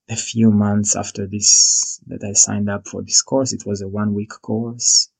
a 0.08 0.16
few 0.16 0.50
months 0.50 0.96
after 0.96 1.26
this, 1.26 2.00
that 2.06 2.25
I 2.25 2.32
signed 2.32 2.68
up 2.68 2.88
for 2.88 3.02
this 3.02 3.22
course. 3.22 3.52
It 3.52 3.64
was 3.66 3.82
a 3.82 3.88
one 3.88 4.14
week 4.14 4.30
course. 4.42 5.11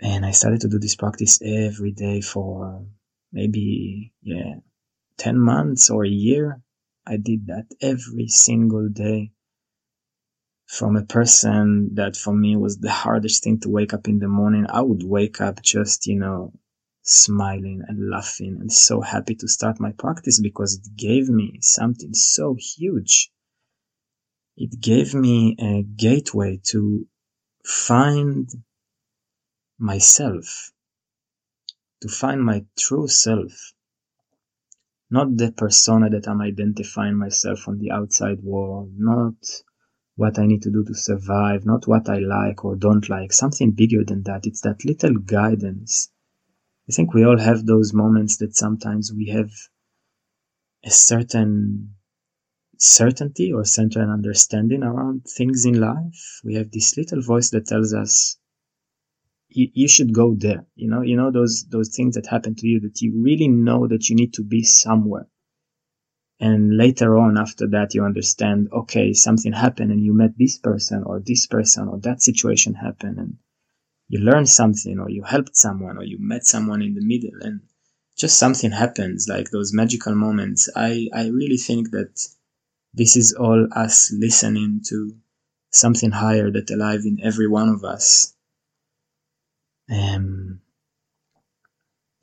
And 0.00 0.24
I 0.24 0.30
started 0.30 0.60
to 0.62 0.68
do 0.68 0.78
this 0.78 0.96
practice 0.96 1.40
every 1.42 1.92
day 1.92 2.20
for 2.20 2.86
maybe, 3.32 4.12
yeah, 4.22 4.56
10 5.18 5.38
months 5.38 5.90
or 5.90 6.04
a 6.04 6.08
year. 6.08 6.62
I 7.06 7.16
did 7.16 7.46
that 7.46 7.66
every 7.80 8.28
single 8.28 8.88
day 8.88 9.32
from 10.66 10.96
a 10.96 11.04
person 11.04 11.94
that 11.94 12.16
for 12.16 12.34
me 12.34 12.56
was 12.56 12.78
the 12.78 12.90
hardest 12.90 13.44
thing 13.44 13.60
to 13.60 13.68
wake 13.68 13.94
up 13.94 14.08
in 14.08 14.18
the 14.18 14.28
morning. 14.28 14.66
I 14.68 14.82
would 14.82 15.04
wake 15.04 15.40
up 15.40 15.62
just, 15.62 16.06
you 16.06 16.18
know, 16.18 16.52
smiling 17.02 17.82
and 17.86 18.10
laughing 18.10 18.58
and 18.60 18.72
so 18.72 19.00
happy 19.00 19.36
to 19.36 19.46
start 19.46 19.78
my 19.78 19.92
practice 19.92 20.40
because 20.40 20.74
it 20.74 20.96
gave 20.96 21.28
me 21.28 21.58
something 21.60 22.12
so 22.12 22.56
huge. 22.58 23.30
It 24.56 24.80
gave 24.80 25.14
me 25.14 25.56
a 25.60 25.82
gateway 25.82 26.60
to 26.70 27.06
find 27.64 28.48
myself, 29.78 30.72
to 32.00 32.08
find 32.08 32.42
my 32.42 32.64
true 32.76 33.06
self, 33.06 33.72
not 35.10 35.36
the 35.36 35.52
persona 35.52 36.10
that 36.10 36.28
I'm 36.28 36.40
identifying 36.40 37.16
myself 37.16 37.68
on 37.68 37.78
the 37.78 37.90
outside 37.90 38.42
world, 38.42 38.92
not 38.96 39.34
what 40.16 40.38
I 40.38 40.46
need 40.46 40.62
to 40.62 40.70
do 40.70 40.84
to 40.84 40.94
survive, 40.94 41.64
not 41.64 41.86
what 41.86 42.08
I 42.08 42.18
like 42.18 42.64
or 42.64 42.74
don't 42.74 43.08
like, 43.08 43.32
something 43.32 43.72
bigger 43.72 44.02
than 44.04 44.22
that. 44.24 44.46
It's 44.46 44.62
that 44.62 44.84
little 44.84 45.14
guidance. 45.14 46.10
I 46.88 46.92
think 46.92 47.12
we 47.14 47.24
all 47.24 47.38
have 47.38 47.66
those 47.66 47.92
moments 47.92 48.38
that 48.38 48.56
sometimes 48.56 49.12
we 49.12 49.28
have 49.28 49.50
a 50.84 50.90
certain 50.90 51.94
certainty 52.78 53.52
or 53.52 53.64
certain 53.64 54.10
understanding 54.10 54.82
around 54.82 55.24
things 55.24 55.64
in 55.64 55.80
life. 55.80 56.40
We 56.44 56.54
have 56.54 56.70
this 56.70 56.96
little 56.96 57.22
voice 57.22 57.50
that 57.50 57.66
tells 57.66 57.92
us, 57.92 58.38
you, 59.48 59.68
you 59.72 59.88
should 59.88 60.12
go 60.12 60.34
there. 60.34 60.66
You 60.74 60.88
know, 60.88 61.02
you 61.02 61.16
know, 61.16 61.30
those, 61.30 61.66
those 61.68 61.94
things 61.94 62.14
that 62.16 62.26
happen 62.26 62.54
to 62.56 62.66
you 62.66 62.80
that 62.80 63.00
you 63.00 63.22
really 63.22 63.48
know 63.48 63.86
that 63.88 64.08
you 64.08 64.16
need 64.16 64.34
to 64.34 64.44
be 64.44 64.62
somewhere. 64.62 65.28
And 66.38 66.76
later 66.76 67.16
on 67.16 67.38
after 67.38 67.66
that 67.68 67.94
you 67.94 68.04
understand 68.04 68.68
okay 68.70 69.14
something 69.14 69.54
happened 69.54 69.90
and 69.90 70.04
you 70.04 70.12
met 70.12 70.36
this 70.36 70.58
person 70.58 71.02
or 71.02 71.18
this 71.18 71.46
person 71.46 71.88
or 71.88 71.98
that 72.00 72.20
situation 72.20 72.74
happened 72.74 73.16
and 73.18 73.38
you 74.08 74.18
learned 74.20 74.50
something 74.50 74.98
or 74.98 75.08
you 75.08 75.22
helped 75.22 75.56
someone 75.56 75.96
or 75.96 76.04
you 76.04 76.18
met 76.20 76.44
someone 76.44 76.82
in 76.82 76.92
the 76.94 77.00
middle 77.02 77.40
and 77.40 77.62
just 78.18 78.38
something 78.38 78.70
happens 78.70 79.26
like 79.28 79.50
those 79.50 79.72
magical 79.72 80.14
moments. 80.14 80.68
I 80.76 81.08
i 81.14 81.28
really 81.28 81.56
think 81.56 81.90
that 81.92 82.20
this 82.92 83.16
is 83.16 83.32
all 83.32 83.66
us 83.72 84.12
listening 84.12 84.82
to 84.88 85.16
something 85.72 86.10
higher 86.10 86.50
that 86.50 86.70
alive 86.70 87.06
in 87.06 87.18
every 87.22 87.48
one 87.48 87.70
of 87.70 87.82
us 87.82 88.35
um 89.90 90.60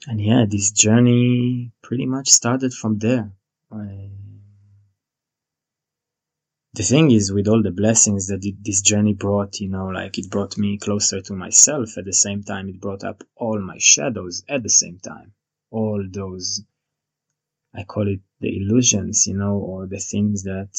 and 0.08 0.19
yeah 0.21 0.45
this 0.49 0.71
journey 0.71 1.71
pretty 1.82 2.06
much 2.06 2.30
started 2.30 2.73
from 2.73 2.97
there. 2.99 3.32
The 6.76 6.84
thing 6.84 7.12
is 7.12 7.32
with 7.32 7.47
all 7.47 7.62
the 7.62 7.71
blessings 7.71 8.28
that 8.28 8.43
it, 8.43 8.56
this 8.63 8.82
journey 8.82 9.13
brought 9.13 9.60
you 9.60 9.69
know 9.69 9.88
like 9.88 10.17
it 10.17 10.30
brought 10.30 10.58
me 10.58 10.78
closer 10.78 11.21
to 11.21 11.34
myself 11.34 11.97
at 11.97 12.06
the 12.06 12.13
same 12.13 12.43
time 12.43 12.67
it 12.69 12.82
brought 12.82 13.04
up 13.04 13.23
all 13.36 13.60
my 13.60 13.78
shadows 13.78 14.43
at 14.49 14.63
the 14.63 14.69
same 14.69 14.99
time. 14.99 15.34
All 15.71 16.04
those 16.12 16.63
i 17.76 17.84
call 17.84 18.08
it 18.08 18.19
the 18.39 18.56
illusions 18.58 19.26
you 19.28 19.36
know 19.36 19.56
or 19.58 19.88
the 19.88 19.99
things 19.99 20.43
that 20.43 20.78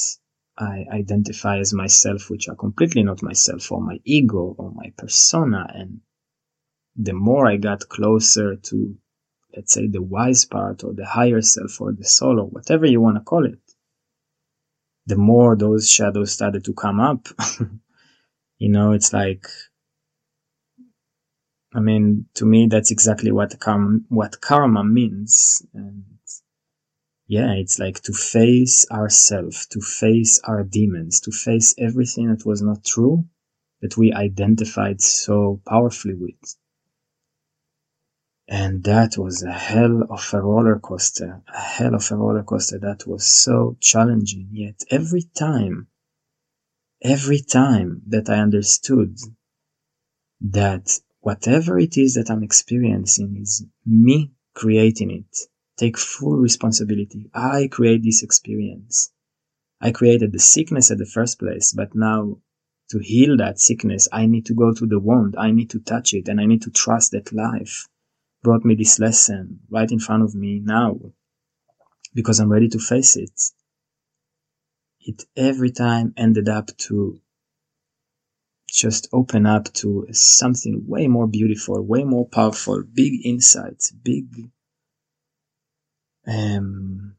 i 0.56 0.84
identify 0.92 1.58
as 1.58 1.72
myself 1.72 2.30
which 2.30 2.48
are 2.48 2.54
completely 2.54 3.02
not 3.02 3.22
myself 3.22 3.72
or 3.72 3.80
my 3.80 4.00
ego 4.04 4.54
or 4.58 4.70
my 4.70 4.92
persona 4.96 5.66
and 5.74 6.00
the 6.96 7.12
more 7.12 7.46
i 7.46 7.56
got 7.56 7.88
closer 7.88 8.56
to 8.56 8.96
let's 9.56 9.72
say 9.72 9.86
the 9.86 10.02
wise 10.02 10.44
part 10.44 10.82
or 10.84 10.92
the 10.92 11.06
higher 11.06 11.40
self 11.40 11.80
or 11.80 11.92
the 11.92 12.04
soul 12.04 12.40
or 12.40 12.46
whatever 12.46 12.86
you 12.86 13.00
want 13.00 13.16
to 13.16 13.22
call 13.22 13.44
it, 13.44 13.60
the 15.06 15.16
more 15.16 15.56
those 15.56 15.88
shadows 15.88 16.32
started 16.32 16.64
to 16.64 16.72
come 16.72 17.00
up. 17.00 17.28
you 18.58 18.68
know, 18.68 18.92
it's 18.92 19.12
like, 19.12 19.46
I 21.74 21.80
mean, 21.80 22.26
to 22.34 22.46
me, 22.46 22.68
that's 22.68 22.90
exactly 22.90 23.30
what 23.32 23.58
karma, 23.60 24.00
what 24.08 24.40
karma 24.40 24.84
means. 24.84 25.64
And 25.74 26.04
yeah, 27.26 27.52
it's 27.52 27.78
like 27.78 28.00
to 28.02 28.12
face 28.12 28.86
ourself, 28.90 29.66
to 29.70 29.80
face 29.80 30.40
our 30.44 30.62
demons, 30.62 31.20
to 31.20 31.32
face 31.32 31.74
everything 31.78 32.28
that 32.30 32.46
was 32.46 32.62
not 32.62 32.84
true 32.84 33.24
that 33.82 33.96
we 33.96 34.12
identified 34.12 35.00
so 35.00 35.60
powerfully 35.66 36.14
with. 36.14 36.56
And 38.46 38.84
that 38.84 39.16
was 39.16 39.42
a 39.42 39.52
hell 39.52 40.02
of 40.10 40.28
a 40.34 40.42
roller 40.42 40.78
coaster, 40.78 41.42
a 41.48 41.60
hell 41.60 41.94
of 41.94 42.10
a 42.10 42.16
roller 42.16 42.42
coaster 42.42 42.78
that 42.80 43.06
was 43.06 43.24
so 43.24 43.78
challenging. 43.80 44.48
Yet 44.52 44.84
every 44.90 45.22
time, 45.22 45.88
every 47.02 47.40
time 47.40 48.02
that 48.08 48.28
I 48.28 48.40
understood 48.40 49.16
that 50.42 51.00
whatever 51.20 51.78
it 51.78 51.96
is 51.96 52.14
that 52.14 52.30
I'm 52.30 52.42
experiencing 52.42 53.38
is 53.40 53.64
me 53.86 54.32
creating 54.54 55.10
it, 55.10 55.38
take 55.78 55.96
full 55.96 56.36
responsibility. 56.36 57.30
I 57.32 57.68
create 57.68 58.02
this 58.02 58.22
experience. 58.22 59.10
I 59.80 59.90
created 59.90 60.32
the 60.32 60.38
sickness 60.38 60.90
at 60.90 60.98
the 60.98 61.06
first 61.06 61.38
place, 61.38 61.72
but 61.72 61.94
now 61.94 62.40
to 62.90 62.98
heal 62.98 63.38
that 63.38 63.58
sickness, 63.58 64.06
I 64.12 64.26
need 64.26 64.44
to 64.46 64.54
go 64.54 64.74
to 64.74 64.86
the 64.86 65.00
wound. 65.00 65.34
I 65.38 65.50
need 65.50 65.70
to 65.70 65.80
touch 65.80 66.12
it 66.12 66.28
and 66.28 66.38
I 66.38 66.44
need 66.44 66.60
to 66.62 66.70
trust 66.70 67.12
that 67.12 67.32
life 67.32 67.88
brought 68.44 68.64
me 68.64 68.74
this 68.76 69.00
lesson 69.00 69.60
right 69.70 69.90
in 69.90 69.98
front 69.98 70.22
of 70.22 70.34
me 70.34 70.60
now 70.62 71.00
because 72.14 72.38
I'm 72.38 72.52
ready 72.52 72.68
to 72.68 72.78
face 72.78 73.16
it. 73.16 73.40
It 75.00 75.24
every 75.36 75.70
time 75.70 76.12
ended 76.16 76.48
up 76.48 76.68
to 76.86 77.20
just 78.68 79.08
open 79.12 79.46
up 79.46 79.72
to 79.72 80.06
something 80.12 80.84
way 80.86 81.08
more 81.08 81.26
beautiful, 81.26 81.82
way 81.82 82.04
more 82.04 82.28
powerful, 82.28 82.82
big 82.82 83.24
insights, 83.24 83.90
big 83.90 84.26
um, 86.26 87.16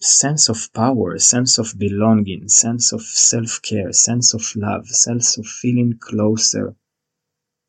sense 0.00 0.48
of 0.48 0.72
power, 0.72 1.18
sense 1.18 1.58
of 1.58 1.78
belonging, 1.78 2.48
sense 2.48 2.92
of 2.92 3.02
self 3.02 3.60
care, 3.62 3.92
sense 3.92 4.34
of 4.34 4.44
love, 4.56 4.88
sense 4.88 5.36
of 5.36 5.46
feeling 5.46 5.98
closer 5.98 6.76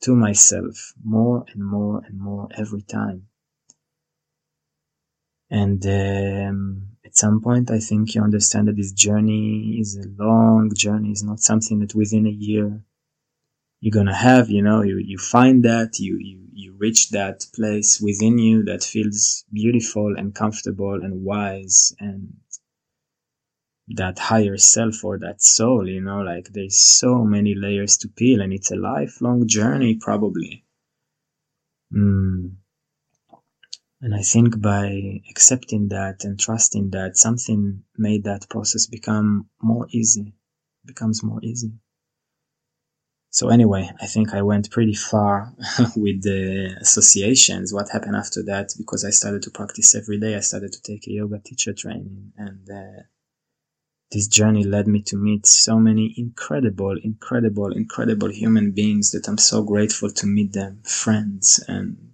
to 0.01 0.15
myself 0.15 0.93
more 1.03 1.45
and 1.53 1.63
more 1.63 2.01
and 2.05 2.19
more 2.19 2.47
every 2.57 2.81
time. 2.81 3.27
And 5.49 5.85
um, 5.85 6.87
at 7.05 7.17
some 7.17 7.41
point, 7.41 7.71
I 7.71 7.79
think 7.79 8.15
you 8.15 8.23
understand 8.23 8.67
that 8.67 8.77
this 8.77 8.93
journey 8.93 9.77
is 9.79 9.97
a 9.97 10.23
long 10.23 10.71
journey. 10.73 11.11
It's 11.11 11.23
not 11.23 11.39
something 11.39 11.79
that 11.79 11.93
within 11.93 12.25
a 12.25 12.29
year 12.29 12.81
you're 13.81 13.91
gonna 13.91 14.15
have. 14.15 14.49
You 14.49 14.61
know, 14.61 14.81
you 14.81 14.97
you 14.97 15.17
find 15.17 15.65
that 15.65 15.99
you 15.99 16.17
you 16.19 16.47
you 16.53 16.73
reach 16.77 17.09
that 17.09 17.45
place 17.53 17.99
within 17.99 18.37
you 18.37 18.63
that 18.63 18.83
feels 18.83 19.43
beautiful 19.51 20.15
and 20.17 20.33
comfortable 20.33 20.93
and 20.93 21.23
wise 21.23 21.93
and 21.99 22.33
that 23.95 24.19
higher 24.19 24.57
self 24.57 25.03
or 25.03 25.17
that 25.19 25.41
soul, 25.41 25.87
you 25.87 26.01
know, 26.01 26.21
like 26.21 26.49
there's 26.53 26.79
so 26.79 27.23
many 27.23 27.55
layers 27.55 27.97
to 27.97 28.07
peel 28.07 28.41
and 28.41 28.53
it's 28.53 28.71
a 28.71 28.75
lifelong 28.75 29.47
journey 29.47 29.97
probably. 29.99 30.65
Mm. 31.93 32.55
And 34.01 34.15
I 34.15 34.21
think 34.21 34.59
by 34.59 35.21
accepting 35.29 35.89
that 35.89 36.23
and 36.23 36.39
trusting 36.39 36.89
that 36.91 37.17
something 37.17 37.83
made 37.97 38.23
that 38.23 38.49
process 38.49 38.87
become 38.87 39.49
more 39.61 39.87
easy, 39.91 40.33
becomes 40.85 41.23
more 41.23 41.39
easy. 41.43 41.73
so 43.29 43.49
anyway, 43.49 43.89
I 44.01 44.07
think 44.07 44.33
I 44.33 44.41
went 44.41 44.71
pretty 44.71 44.95
far 44.95 45.53
with 45.95 46.23
the 46.23 46.75
associations. 46.81 47.73
What 47.73 47.89
happened 47.89 48.15
after 48.15 48.41
that? 48.43 48.73
Because 48.77 49.05
I 49.05 49.11
started 49.11 49.43
to 49.43 49.51
practice 49.51 49.93
every 49.95 50.19
day. 50.19 50.35
I 50.35 50.39
started 50.41 50.73
to 50.73 50.81
take 50.81 51.07
a 51.07 51.11
yoga 51.11 51.39
teacher 51.39 51.73
training 51.73 52.33
and, 52.37 52.67
uh, 52.69 53.03
this 54.11 54.27
journey 54.27 54.63
led 54.63 54.87
me 54.87 55.01
to 55.03 55.15
meet 55.15 55.45
so 55.45 55.79
many 55.79 56.13
incredible, 56.17 56.97
incredible, 57.01 57.71
incredible 57.71 58.29
human 58.29 58.71
beings 58.71 59.11
that 59.11 59.27
I'm 59.27 59.37
so 59.37 59.63
grateful 59.63 60.11
to 60.11 60.27
meet 60.27 60.53
them, 60.53 60.81
friends 60.83 61.63
and 61.67 62.11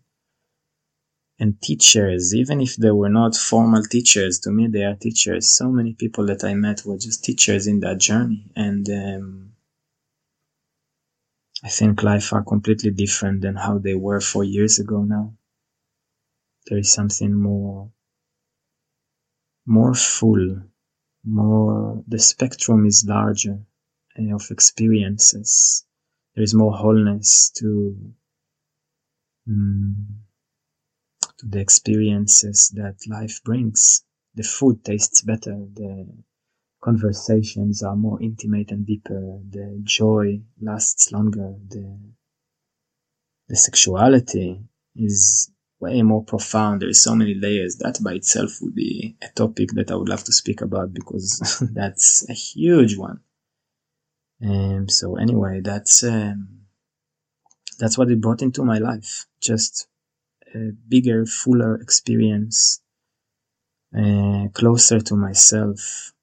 and 1.40 1.62
teachers, 1.62 2.34
even 2.34 2.62
if 2.62 2.76
they 2.78 2.90
were 2.90 3.10
not 3.10 3.36
formal 3.36 3.84
teachers, 3.84 4.40
to 4.40 4.52
me 4.52 4.68
they 4.68 4.84
are 4.84 4.96
teachers. 4.96 5.48
So 5.48 5.70
many 5.70 5.94
people 5.94 6.26
that 6.28 6.44
I 6.44 6.54
met 6.56 6.84
were 6.86 6.98
just 6.98 7.24
teachers 7.24 7.68
in 7.68 7.80
that 7.82 8.00
journey, 8.00 8.52
and 8.56 8.90
um, 8.90 9.52
I 11.64 11.70
think 11.70 12.04
life 12.04 12.34
are 12.34 12.44
completely 12.44 12.92
different 12.92 13.42
than 13.42 13.56
how 13.56 13.78
they 13.78 13.96
were 13.96 14.22
four 14.22 14.44
years 14.44 14.80
ago. 14.80 15.04
Now 15.04 15.34
there 16.68 16.80
is 16.80 16.92
something 16.92 17.34
more, 17.34 17.92
more 19.66 19.94
full, 19.94 20.62
more. 21.28 22.04
The 22.08 22.20
spectrum 22.20 22.86
is 22.86 23.06
larger 23.08 23.60
uh, 24.20 24.36
of 24.36 24.50
experiences. 24.50 25.86
There 26.36 26.44
is 26.44 26.54
more 26.54 26.74
wholeness 26.74 27.52
to. 27.58 28.14
Um, 29.48 30.24
to 31.38 31.46
the 31.46 31.60
experiences 31.60 32.70
that 32.76 32.96
life 33.08 33.44
brings. 33.44 34.04
The 34.36 34.44
food 34.44 34.84
tastes 34.84 35.22
better, 35.22 35.56
the 35.74 36.08
conversations 36.84 37.84
are 37.84 37.96
more 37.96 38.22
intimate 38.22 38.72
and 38.72 38.86
deeper, 38.86 39.40
the 39.50 39.80
joy 39.84 40.42
lasts 40.62 41.12
longer, 41.12 41.56
the, 41.68 42.00
the 43.48 43.56
sexuality 43.56 44.62
is 44.96 45.52
way 45.80 46.02
more 46.02 46.24
profound. 46.24 46.82
There 46.82 46.90
is 46.90 47.02
so 47.02 47.16
many 47.16 47.34
layers. 47.34 47.78
That 47.78 48.00
by 48.04 48.14
itself 48.14 48.52
would 48.62 48.76
be 48.76 49.16
a 49.22 49.28
topic 49.36 49.72
that 49.74 49.92
I 49.92 49.96
would 49.96 50.10
love 50.10 50.24
to 50.26 50.34
speak 50.34 50.62
about 50.62 50.94
because 50.94 51.62
that's 51.74 52.28
a 52.30 52.34
huge 52.34 52.98
one. 52.98 53.20
Um, 54.44 54.88
so 54.90 55.16
anyway, 55.16 55.62
that's, 55.64 56.04
um, 56.04 56.62
that's 57.80 57.98
what 57.98 58.10
it 58.10 58.22
brought 58.22 58.42
into 58.42 58.64
my 58.64 58.78
life. 58.78 59.26
Just 59.42 59.88
a 60.54 60.72
bigger, 60.88 61.26
fuller 61.26 61.76
experience, 61.76 62.82
uh, 63.98 64.48
closer 64.54 65.00
to 65.00 65.16
myself 65.16 66.14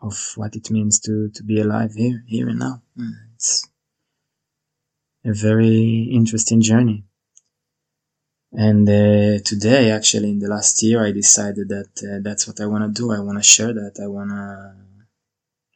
of 0.00 0.32
what 0.36 0.56
it 0.56 0.70
means 0.70 1.00
to, 1.00 1.30
to 1.30 1.42
be 1.42 1.60
alive 1.60 1.92
here, 1.94 2.24
here 2.26 2.48
and 2.48 2.58
now. 2.58 2.82
Mm, 2.98 3.12
it's 3.34 3.68
a 5.24 5.32
very 5.32 6.10
interesting 6.12 6.60
journey. 6.60 7.04
And 8.52 8.86
uh, 8.86 9.38
today, 9.42 9.90
actually, 9.90 10.30
in 10.30 10.38
the 10.38 10.48
last 10.48 10.82
year, 10.82 11.04
I 11.04 11.12
decided 11.12 11.70
that 11.70 11.90
uh, 12.02 12.20
that's 12.22 12.46
what 12.46 12.60
I 12.60 12.66
want 12.66 12.84
to 12.84 13.02
do. 13.02 13.10
I 13.10 13.20
want 13.20 13.38
to 13.38 13.42
share 13.42 13.72
that. 13.72 13.98
I 14.02 14.06
want 14.06 14.28
to, 14.30 14.74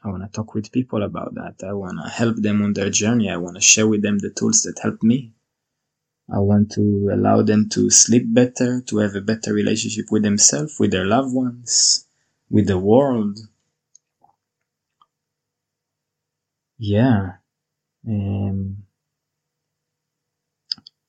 I 0.05 0.09
want 0.09 0.23
to 0.25 0.29
talk 0.29 0.55
with 0.55 0.71
people 0.71 1.03
about 1.03 1.35
that. 1.37 1.67
I 1.67 1.73
want 1.73 1.99
to 2.05 2.11
help 2.11 2.37
them 2.37 2.62
on 2.62 2.75
their 2.75 2.91
journey. 2.91 3.31
I 3.31 3.39
want 3.39 3.57
to 3.57 3.62
share 3.62 3.89
with 3.89 4.03
them 4.03 4.19
the 4.19 4.31
tools 4.31 4.62
that 4.62 4.79
helped 4.83 5.03
me. 5.03 5.33
I 6.31 6.39
want 6.41 6.73
to 6.73 7.11
allow 7.12 7.41
them 7.41 7.69
to 7.71 7.89
sleep 7.89 8.25
better, 8.27 8.83
to 8.83 8.99
have 8.99 9.15
a 9.15 9.21
better 9.23 9.55
relationship 9.55 10.07
with 10.11 10.25
themselves, 10.25 10.77
with 10.79 10.91
their 10.91 11.07
loved 11.07 11.33
ones, 11.33 12.07
with 12.51 12.67
the 12.67 12.79
world. 12.79 13.39
Yeah. 16.79 17.37
Um, 18.07 18.86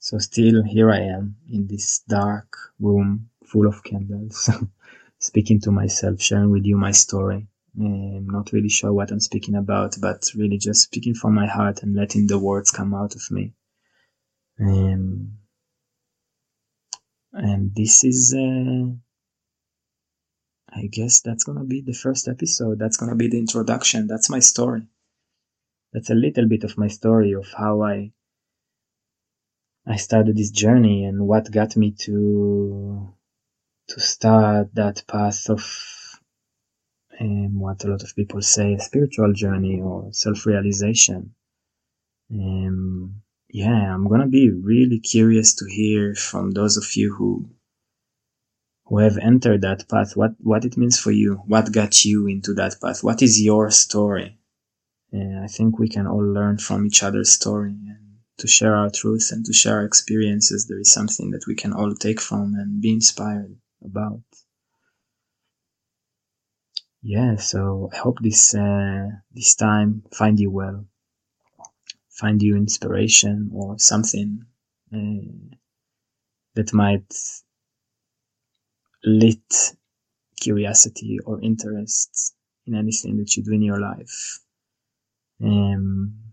so 0.08 0.17
still 0.20 0.63
here 0.63 0.89
I 0.89 1.00
am 1.00 1.36
in 1.52 1.67
this 1.67 2.00
dark 2.08 2.56
room 2.80 3.30
full 3.43 3.67
of 3.67 3.84
candles, 3.84 4.50
speaking 5.20 5.60
to 5.63 5.72
myself, 5.72 6.22
sharing 6.22 6.50
with 6.50 6.63
you 6.65 6.78
my 6.78 6.91
story. 6.93 7.46
I'm 7.78 7.86
um, 7.86 8.28
not 8.30 8.54
really 8.54 8.70
sure 8.70 8.93
what 8.93 9.12
I'm 9.12 9.20
speaking 9.20 9.56
about, 9.56 9.96
but 10.00 10.32
really 10.34 10.60
just 10.60 10.84
speaking 10.84 11.13
from 11.13 11.34
my 11.34 11.46
heart 11.46 11.84
and 11.84 11.93
letting 11.93 12.26
the 12.26 12.39
words 12.39 12.72
come 12.72 12.93
out 12.93 13.15
of 13.15 13.32
me. 13.32 13.54
Um, 14.58 15.39
and 17.34 17.76
this 17.76 18.06
is, 18.06 18.34
uh, 18.34 18.88
I 20.74 20.88
guess 20.88 21.20
that's 21.20 21.43
gonna 21.43 21.65
be 21.65 21.82
the 21.82 21.91
first 21.91 22.30
episode. 22.30 22.80
That's 22.80 22.96
gonna 22.96 23.15
be 23.15 23.28
the 23.28 23.39
introduction. 23.39 24.08
That's 24.08 24.30
my 24.30 24.39
story. 24.39 24.88
That's 25.91 26.10
a 26.10 26.15
little 26.15 26.48
bit 26.48 26.63
of 26.63 26.78
my 26.78 26.88
story 26.88 27.34
of 27.34 27.48
how 27.52 27.82
I 27.82 28.13
I 29.89 29.95
started 29.95 30.36
this 30.36 30.52
journey 30.52 31.06
and 31.06 31.28
what 31.28 31.50
got 31.50 31.78
me 31.78 31.91
to 32.00 33.13
to 33.88 34.00
start 34.02 34.76
that 34.76 35.04
path 35.08 35.50
of 35.50 35.63
um, 37.21 37.60
what 37.60 37.84
a 37.86 37.88
lot 37.88 38.04
of 38.04 38.13
people 38.13 38.41
say 38.41 38.73
a 38.73 38.80
spiritual 38.82 39.32
journey 39.32 39.80
or 39.82 40.10
self-realization. 40.12 41.34
Um, 42.30 43.21
yeah, 43.50 43.93
I'm 43.93 44.10
gonna 44.10 44.28
be 44.28 44.50
really 44.52 45.00
curious 45.00 45.56
to 45.56 45.65
hear 45.69 46.15
from 46.15 46.52
those 46.52 46.76
of 46.76 46.95
you 46.97 47.15
who 47.15 47.50
who 48.88 49.00
have 49.00 49.17
entered 49.17 49.62
that 49.62 49.88
path, 49.89 50.15
what, 50.15 50.32
what 50.39 50.65
it 50.65 50.78
means 50.78 51.00
for 51.00 51.12
you, 51.12 51.36
what 51.45 51.71
got 51.71 52.06
you 52.06 52.28
into 52.28 52.54
that 52.54 52.76
path, 52.82 53.04
what 53.04 53.21
is 53.21 53.41
your 53.41 53.69
story. 53.69 54.38
And 55.12 55.43
I 55.43 55.47
think 55.47 55.78
we 55.78 55.89
can 55.89 56.08
all 56.08 56.23
learn 56.23 56.58
from 56.58 56.86
each 56.86 57.04
other's 57.04 57.32
story 57.32 57.71
and 57.71 58.07
to 58.38 58.47
share 58.47 58.76
our 58.76 58.89
truth 58.89 59.30
and 59.32 59.45
to 59.45 59.54
share 59.54 59.78
our 59.78 59.86
experiences. 59.86 60.67
There 60.67 60.80
is 60.80 60.93
something 60.93 61.32
that 61.32 61.45
we 61.47 61.56
can 61.56 61.73
all 61.73 61.93
take 61.95 62.21
from 62.21 62.54
and 62.56 62.82
be 62.82 62.91
inspired 62.91 63.56
about. 63.84 64.21
Yeah, 67.02 67.38
so 67.38 67.89
I 67.93 67.97
hope 67.97 68.17
this, 68.21 68.54
uh, 68.54 69.08
this 69.32 69.56
time 69.56 70.04
find 70.12 70.39
you 70.39 70.52
well 70.52 70.88
find 72.17 72.41
you 72.41 72.56
inspiration 72.56 73.52
or 73.54 73.78
something 73.78 74.41
uh, 74.93 75.56
that 76.56 76.73
might 76.73 77.13
lit 79.04 79.54
curiosity 80.41 81.19
or 81.26 81.39
interest 81.41 82.36
in 82.65 82.76
anything 82.76 83.17
that 83.17 83.36
you 83.36 83.43
do 83.43 83.54
in 83.54 83.62
your 83.62 83.80
life. 83.80 84.39
Um, 85.43 86.27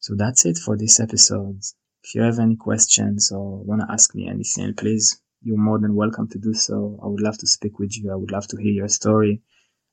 so 0.00 0.14
that's 0.16 0.44
it 0.46 0.58
for 0.58 0.76
this 0.76 1.00
episode. 1.00 1.60
If 2.02 2.14
you 2.14 2.22
have 2.22 2.38
any 2.38 2.56
questions 2.56 3.32
or 3.32 3.62
want 3.64 3.82
to 3.82 3.92
ask 3.92 4.14
me 4.14 4.28
anything, 4.28 4.74
please, 4.74 5.20
you're 5.42 5.58
more 5.58 5.78
than 5.78 5.94
welcome 5.94 6.28
to 6.28 6.38
do 6.38 6.54
so. 6.54 6.98
I 7.02 7.06
would 7.06 7.20
love 7.20 7.38
to 7.38 7.46
speak 7.46 7.78
with 7.78 7.96
you. 7.96 8.12
I 8.12 8.16
would 8.16 8.30
love 8.30 8.46
to 8.48 8.56
hear 8.56 8.72
your 8.72 8.88
story. 8.88 9.42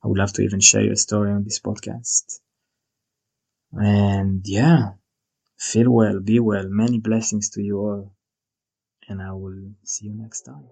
I 0.04 0.08
would 0.08 0.18
love 0.18 0.34
to 0.34 0.42
even 0.42 0.60
share 0.60 0.84
your 0.84 0.96
story 0.96 1.32
on 1.32 1.44
this 1.44 1.60
podcast. 1.60 2.40
And 3.74 4.42
yeah, 4.46 4.92
Feel 5.58 5.90
well, 5.90 6.20
be 6.20 6.40
well. 6.40 6.68
Many 6.68 7.00
blessings 7.00 7.50
to 7.52 7.62
you 7.62 7.80
all. 7.80 8.14
And 9.08 9.22
I 9.22 9.32
will 9.32 9.72
see 9.84 10.08
you 10.08 10.14
next 10.14 10.42
time. 10.42 10.66